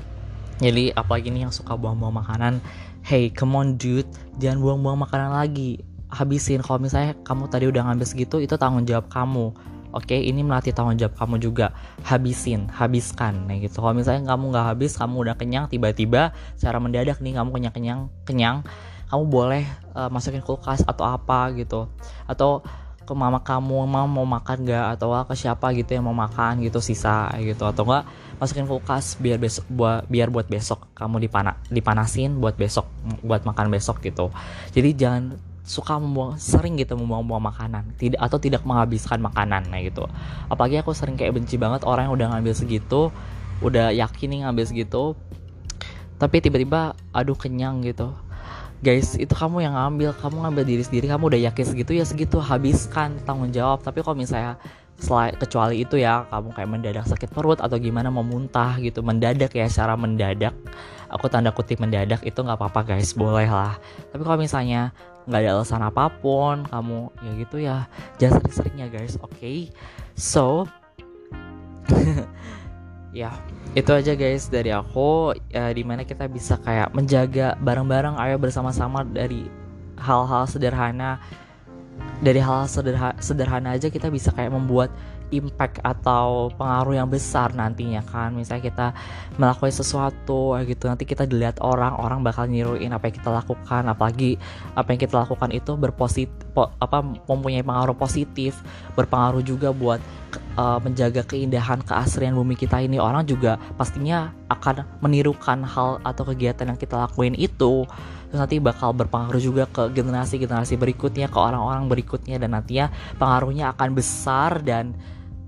Jadi 0.58 0.90
apalagi 0.90 1.30
nih 1.30 1.46
yang 1.46 1.54
suka 1.54 1.76
buang-buang 1.78 2.16
makanan 2.16 2.58
hey 3.06 3.30
come 3.30 3.54
on 3.54 3.78
dude 3.78 4.10
jangan 4.42 4.58
buang-buang 4.58 5.06
makanan 5.06 5.30
lagi 5.30 5.78
habisin 6.10 6.58
kalau 6.58 6.82
misalnya 6.82 7.14
kamu 7.22 7.46
tadi 7.46 7.70
udah 7.70 7.86
ngambil 7.86 8.02
segitu 8.02 8.42
itu 8.42 8.58
tanggung 8.58 8.82
jawab 8.82 9.06
kamu 9.06 9.54
Oke, 9.94 10.12
okay, 10.12 10.28
ini 10.28 10.44
melatih 10.44 10.76
tanggung 10.76 10.98
jawab 11.00 11.16
kamu 11.16 11.40
juga. 11.40 11.72
Habisin, 12.04 12.68
habiskan, 12.68 13.48
nih 13.48 13.64
gitu. 13.64 13.80
Kalau 13.80 13.96
misalnya 13.96 14.28
kamu 14.28 14.52
nggak 14.52 14.66
habis, 14.76 14.92
kamu 14.92 15.24
udah 15.24 15.34
kenyang, 15.40 15.72
tiba-tiba 15.72 16.36
secara 16.52 16.76
mendadak 16.76 17.16
nih 17.24 17.32
kamu 17.32 17.48
kenyang-kenyang, 17.48 18.00
kenyang, 18.28 18.60
kamu 19.08 19.24
boleh 19.24 19.64
uh, 19.96 20.12
masukin 20.12 20.44
kulkas 20.44 20.84
atau 20.84 21.00
apa 21.00 21.48
gitu. 21.56 21.88
Atau 22.28 22.60
ke 23.06 23.14
mama 23.14 23.38
kamu 23.40 23.86
mama 23.86 24.04
mau 24.10 24.26
makan 24.26 24.66
gak 24.66 24.98
atau 24.98 25.14
ke 25.22 25.34
siapa 25.38 25.70
gitu 25.78 25.94
yang 25.94 26.10
mau 26.10 26.16
makan? 26.16 26.60
Gitu 26.60 26.82
sisa 26.82 27.30
gitu. 27.38 27.62
Atau 27.62 27.86
enggak 27.86 28.04
masukin 28.36 28.66
kulkas 28.68 29.16
biar 29.16 29.38
besok 29.40 29.64
buat 29.70 30.04
biar 30.10 30.28
buat 30.28 30.44
besok 30.50 30.92
kamu 30.92 31.24
dipana 31.24 31.56
dipanasin 31.72 32.36
buat 32.36 32.58
besok 32.58 32.84
buat 33.22 33.46
makan 33.46 33.70
besok 33.70 34.02
gitu. 34.04 34.34
Jadi 34.74 34.90
jangan 34.92 35.38
suka 35.66 35.98
membuang 35.98 36.38
sering 36.38 36.78
gitu 36.78 36.94
membuang-buang 36.94 37.42
makanan 37.42 37.96
tidak 37.98 38.22
atau 38.22 38.38
tidak 38.38 38.62
menghabiskan 38.66 39.22
makanan 39.22 39.70
nah 39.70 39.80
gitu. 39.80 40.04
Apalagi 40.50 40.82
aku 40.82 40.92
sering 40.92 41.14
kayak 41.14 41.32
benci 41.38 41.56
banget 41.56 41.86
orang 41.86 42.10
yang 42.10 42.14
udah 42.14 42.26
ngambil 42.36 42.54
segitu 42.54 43.14
udah 43.64 43.88
yakin 43.92 44.28
nih 44.28 44.40
ngambil 44.44 44.64
segitu 44.68 45.16
tapi 46.16 46.40
tiba-tiba 46.40 46.96
aduh 47.12 47.36
kenyang 47.36 47.80
gitu 47.84 48.12
guys 48.84 49.16
itu 49.16 49.32
kamu 49.32 49.64
yang 49.64 49.74
ngambil 49.74 50.12
kamu 50.20 50.36
ngambil 50.44 50.64
diri 50.68 50.82
sendiri 50.84 51.06
kamu 51.08 51.32
udah 51.32 51.40
yakin 51.48 51.64
segitu 51.64 51.92
ya 51.96 52.04
segitu 52.04 52.36
habiskan 52.40 53.16
tanggung 53.24 53.48
jawab 53.52 53.80
tapi 53.80 54.04
kalau 54.04 54.16
misalnya 54.16 54.60
selain 54.96 55.36
kecuali 55.36 55.84
itu 55.84 56.00
ya 56.00 56.24
kamu 56.32 56.56
kayak 56.56 56.68
mendadak 56.72 57.04
sakit 57.04 57.28
perut 57.28 57.60
atau 57.60 57.76
gimana 57.76 58.08
mau 58.08 58.24
muntah 58.24 58.80
gitu 58.80 59.04
mendadak 59.04 59.52
ya 59.52 59.68
secara 59.68 59.92
mendadak 59.96 60.56
aku 61.12 61.28
tanda 61.28 61.52
kutip 61.52 61.80
mendadak 61.80 62.24
itu 62.24 62.36
nggak 62.40 62.56
apa-apa 62.56 62.96
guys 62.96 63.12
boleh 63.12 63.48
lah 63.48 63.76
tapi 64.12 64.24
kalau 64.24 64.40
misalnya 64.40 64.92
nggak 65.28 65.40
ada 65.42 65.50
alasan 65.58 65.82
apa 65.84 66.08
pun 66.08 66.64
kamu 66.70 67.12
ya 67.20 67.30
gitu 67.36 67.56
ya 67.60 67.76
jangan 68.16 68.40
sering-sering 68.40 68.76
ya 68.80 68.88
guys 68.88 69.14
oke 69.20 69.32
okay? 69.36 69.68
so 70.16 70.64
ya 73.16 73.32
itu 73.76 73.92
aja 73.92 74.16
guys 74.16 74.48
dari 74.48 74.72
aku. 74.72 75.36
Ya, 75.52 75.68
di 75.68 75.84
mana 75.84 76.00
kita 76.08 76.24
bisa 76.32 76.56
kayak 76.64 76.96
menjaga 76.96 77.60
bareng-bareng 77.60 78.16
ayo 78.16 78.40
bersama-sama 78.40 79.04
dari 79.04 79.52
hal-hal 80.00 80.48
sederhana. 80.48 81.20
Dari 82.24 82.40
hal 82.40 82.64
sederhana, 82.64 83.12
sederhana 83.20 83.76
aja 83.76 83.92
kita 83.92 84.08
bisa 84.08 84.32
kayak 84.32 84.48
membuat 84.56 84.88
impact 85.34 85.82
atau 85.82 86.50
pengaruh 86.54 86.94
yang 86.98 87.08
besar 87.10 87.54
nantinya 87.54 88.02
kan. 88.06 88.34
Misalnya 88.34 88.64
kita 88.66 88.86
melakukan 89.40 89.72
sesuatu 89.72 90.54
gitu 90.62 90.86
nanti 90.86 91.04
kita 91.06 91.26
dilihat 91.26 91.58
orang 91.62 91.94
orang 91.98 92.22
bakal 92.22 92.46
niruin 92.46 92.94
apa 92.94 93.10
yang 93.10 93.16
kita 93.18 93.30
lakukan. 93.30 93.82
Apalagi 93.90 94.38
apa 94.74 94.88
yang 94.94 95.00
kita 95.00 95.14
lakukan 95.26 95.50
itu 95.50 95.72
berpositif 95.74 96.30
apa 96.56 97.04
mempunyai 97.28 97.60
pengaruh 97.60 97.96
positif 97.96 98.56
berpengaruh 98.96 99.44
juga 99.44 99.70
buat 99.76 100.00
uh, 100.56 100.78
menjaga 100.80 101.22
keindahan 101.24 101.80
keasrian 101.84 102.34
bumi 102.36 102.56
kita 102.56 102.80
ini. 102.82 103.00
Orang 103.00 103.24
juga 103.28 103.60
pastinya 103.76 104.32
akan 104.48 105.00
menirukan 105.04 105.62
hal 105.64 105.98
atau 106.02 106.22
kegiatan 106.32 106.68
yang 106.68 106.78
kita 106.78 107.08
lakuin 107.08 107.36
itu. 107.36 107.84
Terus 108.26 108.38
nanti 108.42 108.58
bakal 108.58 108.90
berpengaruh 108.96 109.38
juga 109.38 109.64
ke 109.70 109.92
generasi-generasi 109.94 110.74
berikutnya 110.80 111.30
ke 111.30 111.38
orang-orang 111.38 111.86
berikutnya. 111.86 112.40
Dan 112.40 112.56
nantinya 112.56 112.90
pengaruhnya 113.20 113.72
akan 113.76 113.88
besar 113.94 114.60
dan 114.64 114.96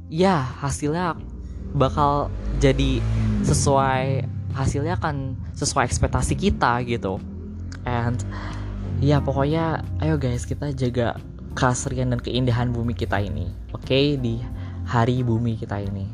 ya 0.08 0.40
hasilnya 0.40 1.16
bakal 1.76 2.32
jadi 2.58 3.00
sesuai 3.44 4.24
hasilnya 4.56 4.98
akan 4.98 5.36
sesuai 5.54 5.86
ekspektasi 5.86 6.34
kita 6.34 6.82
gitu. 6.88 7.20
And 7.84 8.18
ya 8.98 9.22
pokoknya 9.22 9.84
ayo 10.02 10.18
guys 10.18 10.48
kita 10.48 10.74
jaga 10.74 11.20
keasrian 11.54 12.10
dan 12.10 12.20
keindahan 12.20 12.74
bumi 12.74 12.96
kita 12.96 13.22
ini 13.22 13.52
oke? 13.70 13.86
Okay? 13.86 14.18
di 14.18 14.40
hari 14.88 15.20
bumi 15.20 15.60
kita 15.60 15.78
ini. 15.78 16.08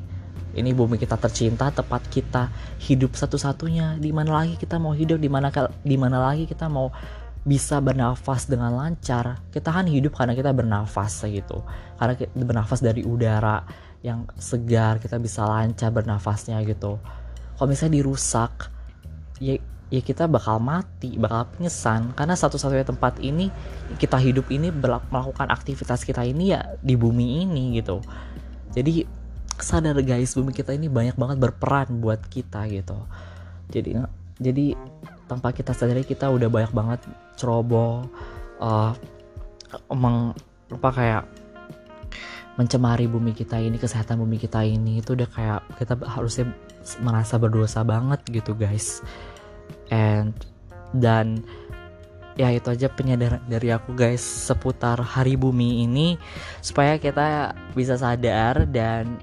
Ini 0.54 0.70
bumi 0.70 1.02
kita 1.02 1.18
tercinta 1.18 1.66
tempat 1.74 2.06
kita 2.06 2.46
hidup 2.78 3.18
satu-satunya. 3.18 3.98
Di 3.98 4.14
mana 4.14 4.38
lagi 4.38 4.54
kita 4.54 4.78
mau 4.78 4.94
hidup? 4.94 5.18
Di 5.18 5.26
mana 5.26 5.50
di 5.82 5.96
mana 5.98 6.22
lagi 6.22 6.46
kita 6.46 6.70
mau 6.70 6.94
bisa 7.44 7.76
bernafas 7.78 8.48
dengan 8.48 8.72
lancar 8.72 9.36
kita 9.52 9.68
kan 9.68 9.84
hidup 9.84 10.16
karena 10.16 10.32
kita 10.32 10.50
bernafas 10.56 11.28
gitu. 11.28 11.60
Karena 12.00 12.16
kita 12.16 12.32
bernafas 12.40 12.80
dari 12.80 13.04
udara 13.04 13.60
yang 14.00 14.24
segar 14.40 14.96
kita 15.00 15.20
bisa 15.20 15.44
lancar 15.44 15.92
bernafasnya 15.92 16.60
gitu. 16.64 16.96
Kalau 17.54 17.68
misalnya 17.68 18.00
dirusak 18.00 18.72
ya 19.38 19.60
ya 19.92 20.00
kita 20.00 20.24
bakal 20.24 20.58
mati 20.58 21.20
bakal 21.20 21.46
pengesan 21.54 22.16
karena 22.16 22.34
satu-satunya 22.34 22.88
tempat 22.88 23.20
ini 23.20 23.52
kita 24.00 24.16
hidup 24.16 24.48
ini 24.48 24.72
melakukan 24.72 25.52
aktivitas 25.52 26.02
kita 26.02 26.24
ini 26.24 26.56
ya 26.56 26.74
di 26.80 26.96
bumi 26.96 27.44
ini 27.44 27.76
gitu. 27.78 28.00
Jadi 28.72 29.04
sadar 29.60 30.00
guys 30.02 30.34
bumi 30.34 30.50
kita 30.50 30.74
ini 30.74 30.90
banyak 30.90 31.14
banget 31.14 31.36
berperan 31.38 32.00
buat 32.00 32.24
kita 32.26 32.66
gitu. 32.72 32.96
Jadi 33.70 34.00
jadi 34.40 34.74
tanpa 35.24 35.52
kita 35.56 35.72
sadari 35.72 36.04
kita 36.04 36.28
udah 36.28 36.48
banyak 36.48 36.72
banget 36.72 37.00
ceroboh 37.34 38.04
uh, 38.60 38.92
meng 39.90 40.36
apa 40.70 40.90
kayak 40.92 41.24
mencemari 42.54 43.10
bumi 43.10 43.34
kita 43.34 43.58
ini 43.58 43.82
kesehatan 43.82 44.22
bumi 44.22 44.38
kita 44.38 44.62
ini 44.62 45.02
itu 45.02 45.18
udah 45.18 45.26
kayak 45.26 45.60
kita 45.74 45.98
harusnya 46.06 46.54
merasa 47.02 47.34
berdosa 47.34 47.82
banget 47.82 48.22
gitu 48.30 48.54
guys. 48.54 49.02
And 49.90 50.30
dan 50.94 51.42
ya 52.38 52.54
itu 52.54 52.70
aja 52.70 52.86
penyadaran 52.90 53.42
dari 53.50 53.74
aku 53.74 53.94
guys 53.94 54.22
seputar 54.22 55.02
hari 55.02 55.34
bumi 55.34 55.86
ini 55.86 56.18
supaya 56.62 56.98
kita 56.98 57.54
bisa 57.74 57.98
sadar 57.98 58.66
dan 58.70 59.18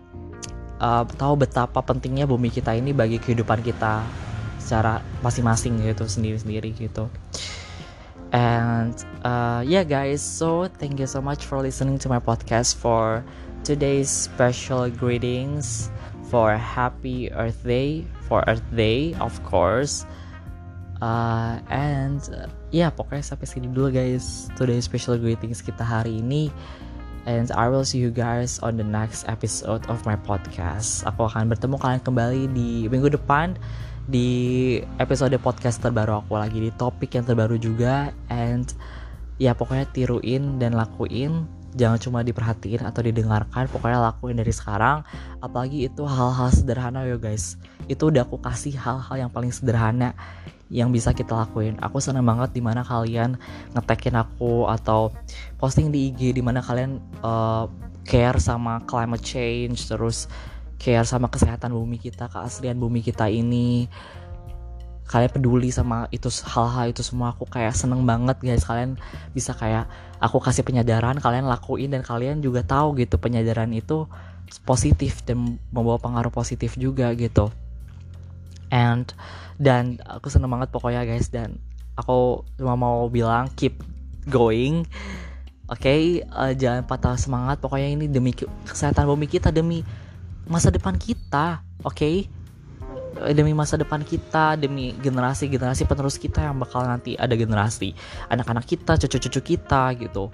uh, 0.83 1.07
tahu 1.15 1.47
betapa 1.47 1.79
pentingnya 1.83 2.27
bumi 2.27 2.51
kita 2.51 2.75
ini 2.75 2.91
bagi 2.91 3.19
kehidupan 3.19 3.63
kita 3.63 4.03
secara 4.61 5.01
masing-masing 5.25 5.81
gitu 5.81 6.05
sendiri-sendiri 6.05 6.77
gitu. 6.77 7.09
And 8.31 8.95
uh, 9.27 9.59
yeah 9.67 9.83
guys 9.83 10.23
so 10.23 10.71
thank 10.79 11.01
you 11.01 11.09
so 11.09 11.19
much 11.19 11.43
for 11.43 11.59
listening 11.59 11.99
to 11.99 12.07
my 12.07 12.21
podcast 12.21 12.79
for 12.79 13.25
today's 13.67 14.07
special 14.07 14.87
greetings 14.87 15.91
for 16.31 16.55
happy 16.55 17.27
earth 17.35 17.59
day 17.67 18.07
for 18.31 18.39
earth 18.47 18.63
day 18.71 19.11
of 19.19 19.35
course. 19.43 20.07
Uh, 21.03 21.59
and 21.73 22.21
uh, 22.31 22.47
yeah, 22.71 22.87
pokoknya 22.87 23.25
sampai 23.25 23.49
sini 23.49 23.67
dulu 23.67 23.91
guys 23.91 24.47
today's 24.55 24.87
special 24.87 25.19
greetings 25.19 25.59
kita 25.59 25.83
hari 25.83 26.23
ini. 26.23 26.47
And 27.29 27.53
I 27.53 27.69
will 27.69 27.85
see 27.85 28.01
you 28.01 28.09
guys 28.09 28.57
on 28.65 28.81
the 28.81 28.87
next 28.87 29.29
episode 29.29 29.85
of 29.91 30.01
my 30.09 30.17
podcast. 30.17 31.05
Aku 31.05 31.29
akan 31.29 31.53
bertemu 31.53 31.77
kalian 31.77 32.01
kembali 32.01 32.41
di 32.49 32.89
minggu 32.89 33.13
depan 33.13 33.53
di 34.11 34.29
episode 34.99 35.31
podcast 35.39 35.79
terbaru 35.79 36.19
aku 36.19 36.35
lagi 36.35 36.59
di 36.59 36.67
topik 36.75 37.15
yang 37.15 37.23
terbaru 37.23 37.55
juga. 37.55 38.11
And 38.27 38.67
ya 39.39 39.55
pokoknya 39.55 39.87
tiruin 39.95 40.59
dan 40.59 40.75
lakuin. 40.75 41.47
Jangan 41.71 42.03
cuma 42.03 42.19
diperhatiin 42.19 42.83
atau 42.83 42.99
didengarkan 42.99 43.71
pokoknya 43.71 44.11
lakuin 44.11 44.35
dari 44.35 44.51
sekarang. 44.51 45.07
Apalagi 45.39 45.87
itu 45.87 46.03
hal-hal 46.03 46.51
sederhana 46.51 47.07
yo 47.07 47.15
guys. 47.15 47.55
Itu 47.87 48.11
udah 48.11 48.27
aku 48.27 48.43
kasih 48.43 48.75
hal-hal 48.75 49.15
yang 49.15 49.31
paling 49.31 49.55
sederhana 49.55 50.11
yang 50.67 50.91
bisa 50.91 51.15
kita 51.15 51.31
lakuin. 51.31 51.79
Aku 51.79 52.03
seneng 52.03 52.27
banget 52.27 52.51
di 52.51 52.59
mana 52.59 52.83
kalian 52.83 53.39
ngetekin 53.71 54.19
aku 54.19 54.67
atau 54.67 55.15
posting 55.55 55.87
di 55.87 56.11
IG 56.11 56.35
di 56.35 56.43
mana 56.43 56.59
kalian 56.59 56.99
uh, 57.23 57.71
care 58.03 58.43
sama 58.43 58.83
climate 58.83 59.23
change 59.23 59.87
terus 59.87 60.27
care 60.81 61.05
sama 61.05 61.29
kesehatan 61.29 61.77
bumi 61.77 62.01
kita 62.01 62.25
keaslian 62.25 62.81
bumi 62.81 63.05
kita 63.05 63.29
ini. 63.29 63.85
Kalian 65.05 65.29
peduli 65.29 65.69
sama 65.69 66.09
itu 66.09 66.31
hal-hal 66.49 66.89
itu 66.89 67.05
semua 67.05 67.37
aku 67.37 67.45
kayak 67.45 67.77
seneng 67.77 68.01
banget 68.01 68.41
guys. 68.41 68.65
Kalian 68.65 68.97
bisa 69.37 69.53
kayak 69.53 69.85
aku 70.17 70.41
kasih 70.41 70.65
penyadaran 70.65 71.21
kalian 71.21 71.45
lakuin 71.45 71.93
dan 71.93 72.01
kalian 72.01 72.41
juga 72.41 72.65
tahu 72.65 72.97
gitu 72.97 73.21
penyadaran 73.21 73.69
itu 73.77 74.09
positif 74.65 75.21
dan 75.21 75.61
membawa 75.69 76.01
pengaruh 76.01 76.33
positif 76.33 76.73
juga 76.81 77.13
gitu. 77.13 77.53
And 78.73 79.05
dan 79.61 80.01
aku 80.07 80.33
seneng 80.33 80.49
banget 80.49 80.73
pokoknya 80.73 81.05
guys. 81.05 81.29
Dan 81.29 81.61
aku 81.93 82.41
cuma 82.57 82.73
mau 82.73 83.05
bilang 83.11 83.53
keep 83.53 83.77
going 84.25 84.89
oke 85.71 85.79
okay? 85.79 86.23
uh, 86.35 86.55
jangan 86.55 86.87
patah 86.87 87.19
semangat. 87.19 87.59
Pokoknya 87.59 87.91
ini 87.91 88.07
demi 88.07 88.31
kesehatan 88.63 89.07
bumi 89.07 89.27
kita 89.27 89.51
demi 89.51 89.83
masa 90.49 90.73
depan 90.73 90.97
kita 90.97 91.61
oke 91.83 91.95
okay? 91.95 92.15
demi 93.35 93.53
masa 93.53 93.77
depan 93.77 94.01
kita 94.01 94.57
demi 94.57 94.95
generasi 94.97 95.45
generasi 95.51 95.85
penerus 95.85 96.17
kita 96.17 96.41
yang 96.47 96.57
bakal 96.57 96.81
nanti 96.81 97.13
ada 97.19 97.35
generasi 97.37 97.93
anak-anak 98.31 98.65
kita 98.65 98.97
cucu-cucu 98.97 99.55
kita 99.55 99.93
gitu 99.99 100.33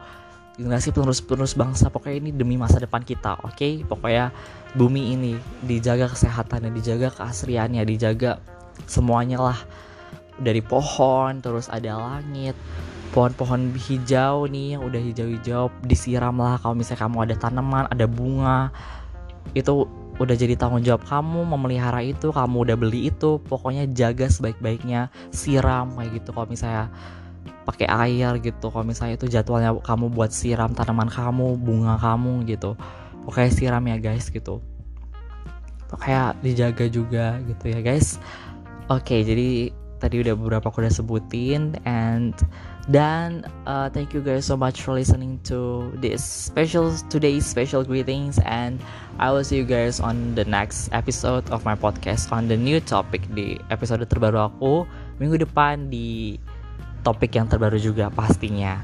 generasi 0.58 0.90
penerus-penerus 0.90 1.54
bangsa 1.54 1.94
pokoknya 1.94 2.18
ini 2.28 2.32
demi 2.34 2.56
masa 2.58 2.82
depan 2.82 3.06
kita 3.06 3.38
oke 3.46 3.54
okay? 3.54 3.84
pokoknya 3.86 4.34
bumi 4.74 5.14
ini 5.14 5.34
dijaga 5.62 6.10
kesehatannya 6.10 6.74
dijaga 6.74 7.14
keasriannya 7.14 7.84
dijaga 7.86 8.42
semuanya 8.90 9.42
lah 9.42 9.60
dari 10.38 10.62
pohon 10.62 11.42
terus 11.42 11.70
ada 11.70 11.98
langit 11.98 12.58
pohon-pohon 13.14 13.74
hijau 13.74 14.46
nih 14.46 14.78
yang 14.78 14.84
udah 14.86 15.02
hijau-hijau 15.02 15.74
disiram 15.86 16.38
lah 16.38 16.62
kalau 16.62 16.78
misalnya 16.78 17.10
kamu 17.10 17.18
ada 17.26 17.36
tanaman 17.38 17.86
ada 17.90 18.06
bunga 18.06 18.70
itu 19.54 19.88
udah 20.18 20.34
jadi 20.34 20.58
tanggung 20.58 20.82
jawab 20.82 21.06
kamu 21.06 21.46
memelihara 21.46 22.02
itu 22.02 22.34
kamu 22.34 22.66
udah 22.68 22.76
beli 22.76 23.14
itu. 23.14 23.38
Pokoknya 23.46 23.86
jaga 23.94 24.28
sebaik-baiknya 24.28 25.14
siram 25.30 25.94
kayak 25.94 26.24
gitu. 26.24 26.30
Kalau 26.34 26.48
misalnya 26.50 26.90
pakai 27.68 27.88
air 27.88 28.40
gitu 28.40 28.72
kalau 28.72 28.88
misalnya 28.88 29.20
itu 29.20 29.28
jadwalnya 29.28 29.76
kamu 29.84 30.08
buat 30.12 30.32
siram 30.32 30.72
tanaman 30.72 31.12
kamu 31.12 31.60
bunga 31.60 32.00
kamu 32.00 32.48
gitu. 32.48 32.74
Pokoknya 33.28 33.52
siram 33.52 33.84
ya 33.84 33.98
guys 34.00 34.32
gitu. 34.32 34.64
Pokoknya 35.92 36.36
dijaga 36.40 36.88
juga 36.88 37.38
gitu 37.44 37.66
ya 37.72 37.80
guys. 37.84 38.18
Oke 38.88 39.22
jadi 39.22 39.72
tadi 39.98 40.22
udah 40.22 40.38
beberapa 40.38 40.70
aku 40.70 40.86
udah 40.86 40.94
sebutin 40.94 41.78
and 41.86 42.38
dan 42.88 43.44
uh, 43.66 43.92
thank 43.92 44.14
you 44.14 44.22
guys 44.24 44.48
so 44.48 44.56
much 44.56 44.86
for 44.86 44.96
listening 44.96 45.42
to 45.44 45.90
this 46.00 46.24
special 46.24 46.94
today's 47.12 47.44
special 47.44 47.84
greetings 47.84 48.38
and 48.48 48.80
I 49.18 49.34
will 49.34 49.44
see 49.44 49.58
you 49.60 49.68
guys 49.68 50.00
on 50.00 50.38
the 50.38 50.46
next 50.46 50.94
episode 50.94 51.50
of 51.50 51.66
my 51.66 51.74
podcast 51.74 52.30
on 52.30 52.48
the 52.48 52.56
new 52.56 52.78
topic 52.80 53.26
di 53.34 53.58
episode 53.74 54.06
terbaru 54.06 54.48
aku 54.48 54.86
minggu 55.18 55.42
depan 55.42 55.90
di 55.90 56.38
topik 57.08 57.32
yang 57.40 57.48
terbaru 57.48 57.80
juga 57.80 58.12
pastinya. 58.12 58.84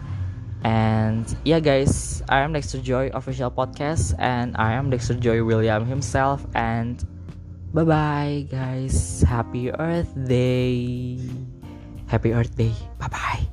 And 0.63 1.27
yeah 1.43 1.59
guys, 1.59 2.23
I 2.31 2.39
am 2.39 2.55
Dexter 2.55 2.79
Joy 2.79 3.11
official 3.11 3.51
podcast 3.51 4.15
and 4.15 4.55
I 4.55 4.79
am 4.79 4.87
Dexter 4.87 5.19
Joy 5.19 5.43
William 5.43 5.83
himself 5.83 6.47
and 6.55 7.03
bye 7.73 7.83
bye 7.83 8.45
guys. 8.49 9.25
Happy 9.25 9.73
Earth 9.73 10.13
Day. 10.15 11.17
Happy 12.07 12.31
Earth 12.31 12.55
Day. 12.55 12.73
Bye 13.01 13.09
bye. 13.09 13.52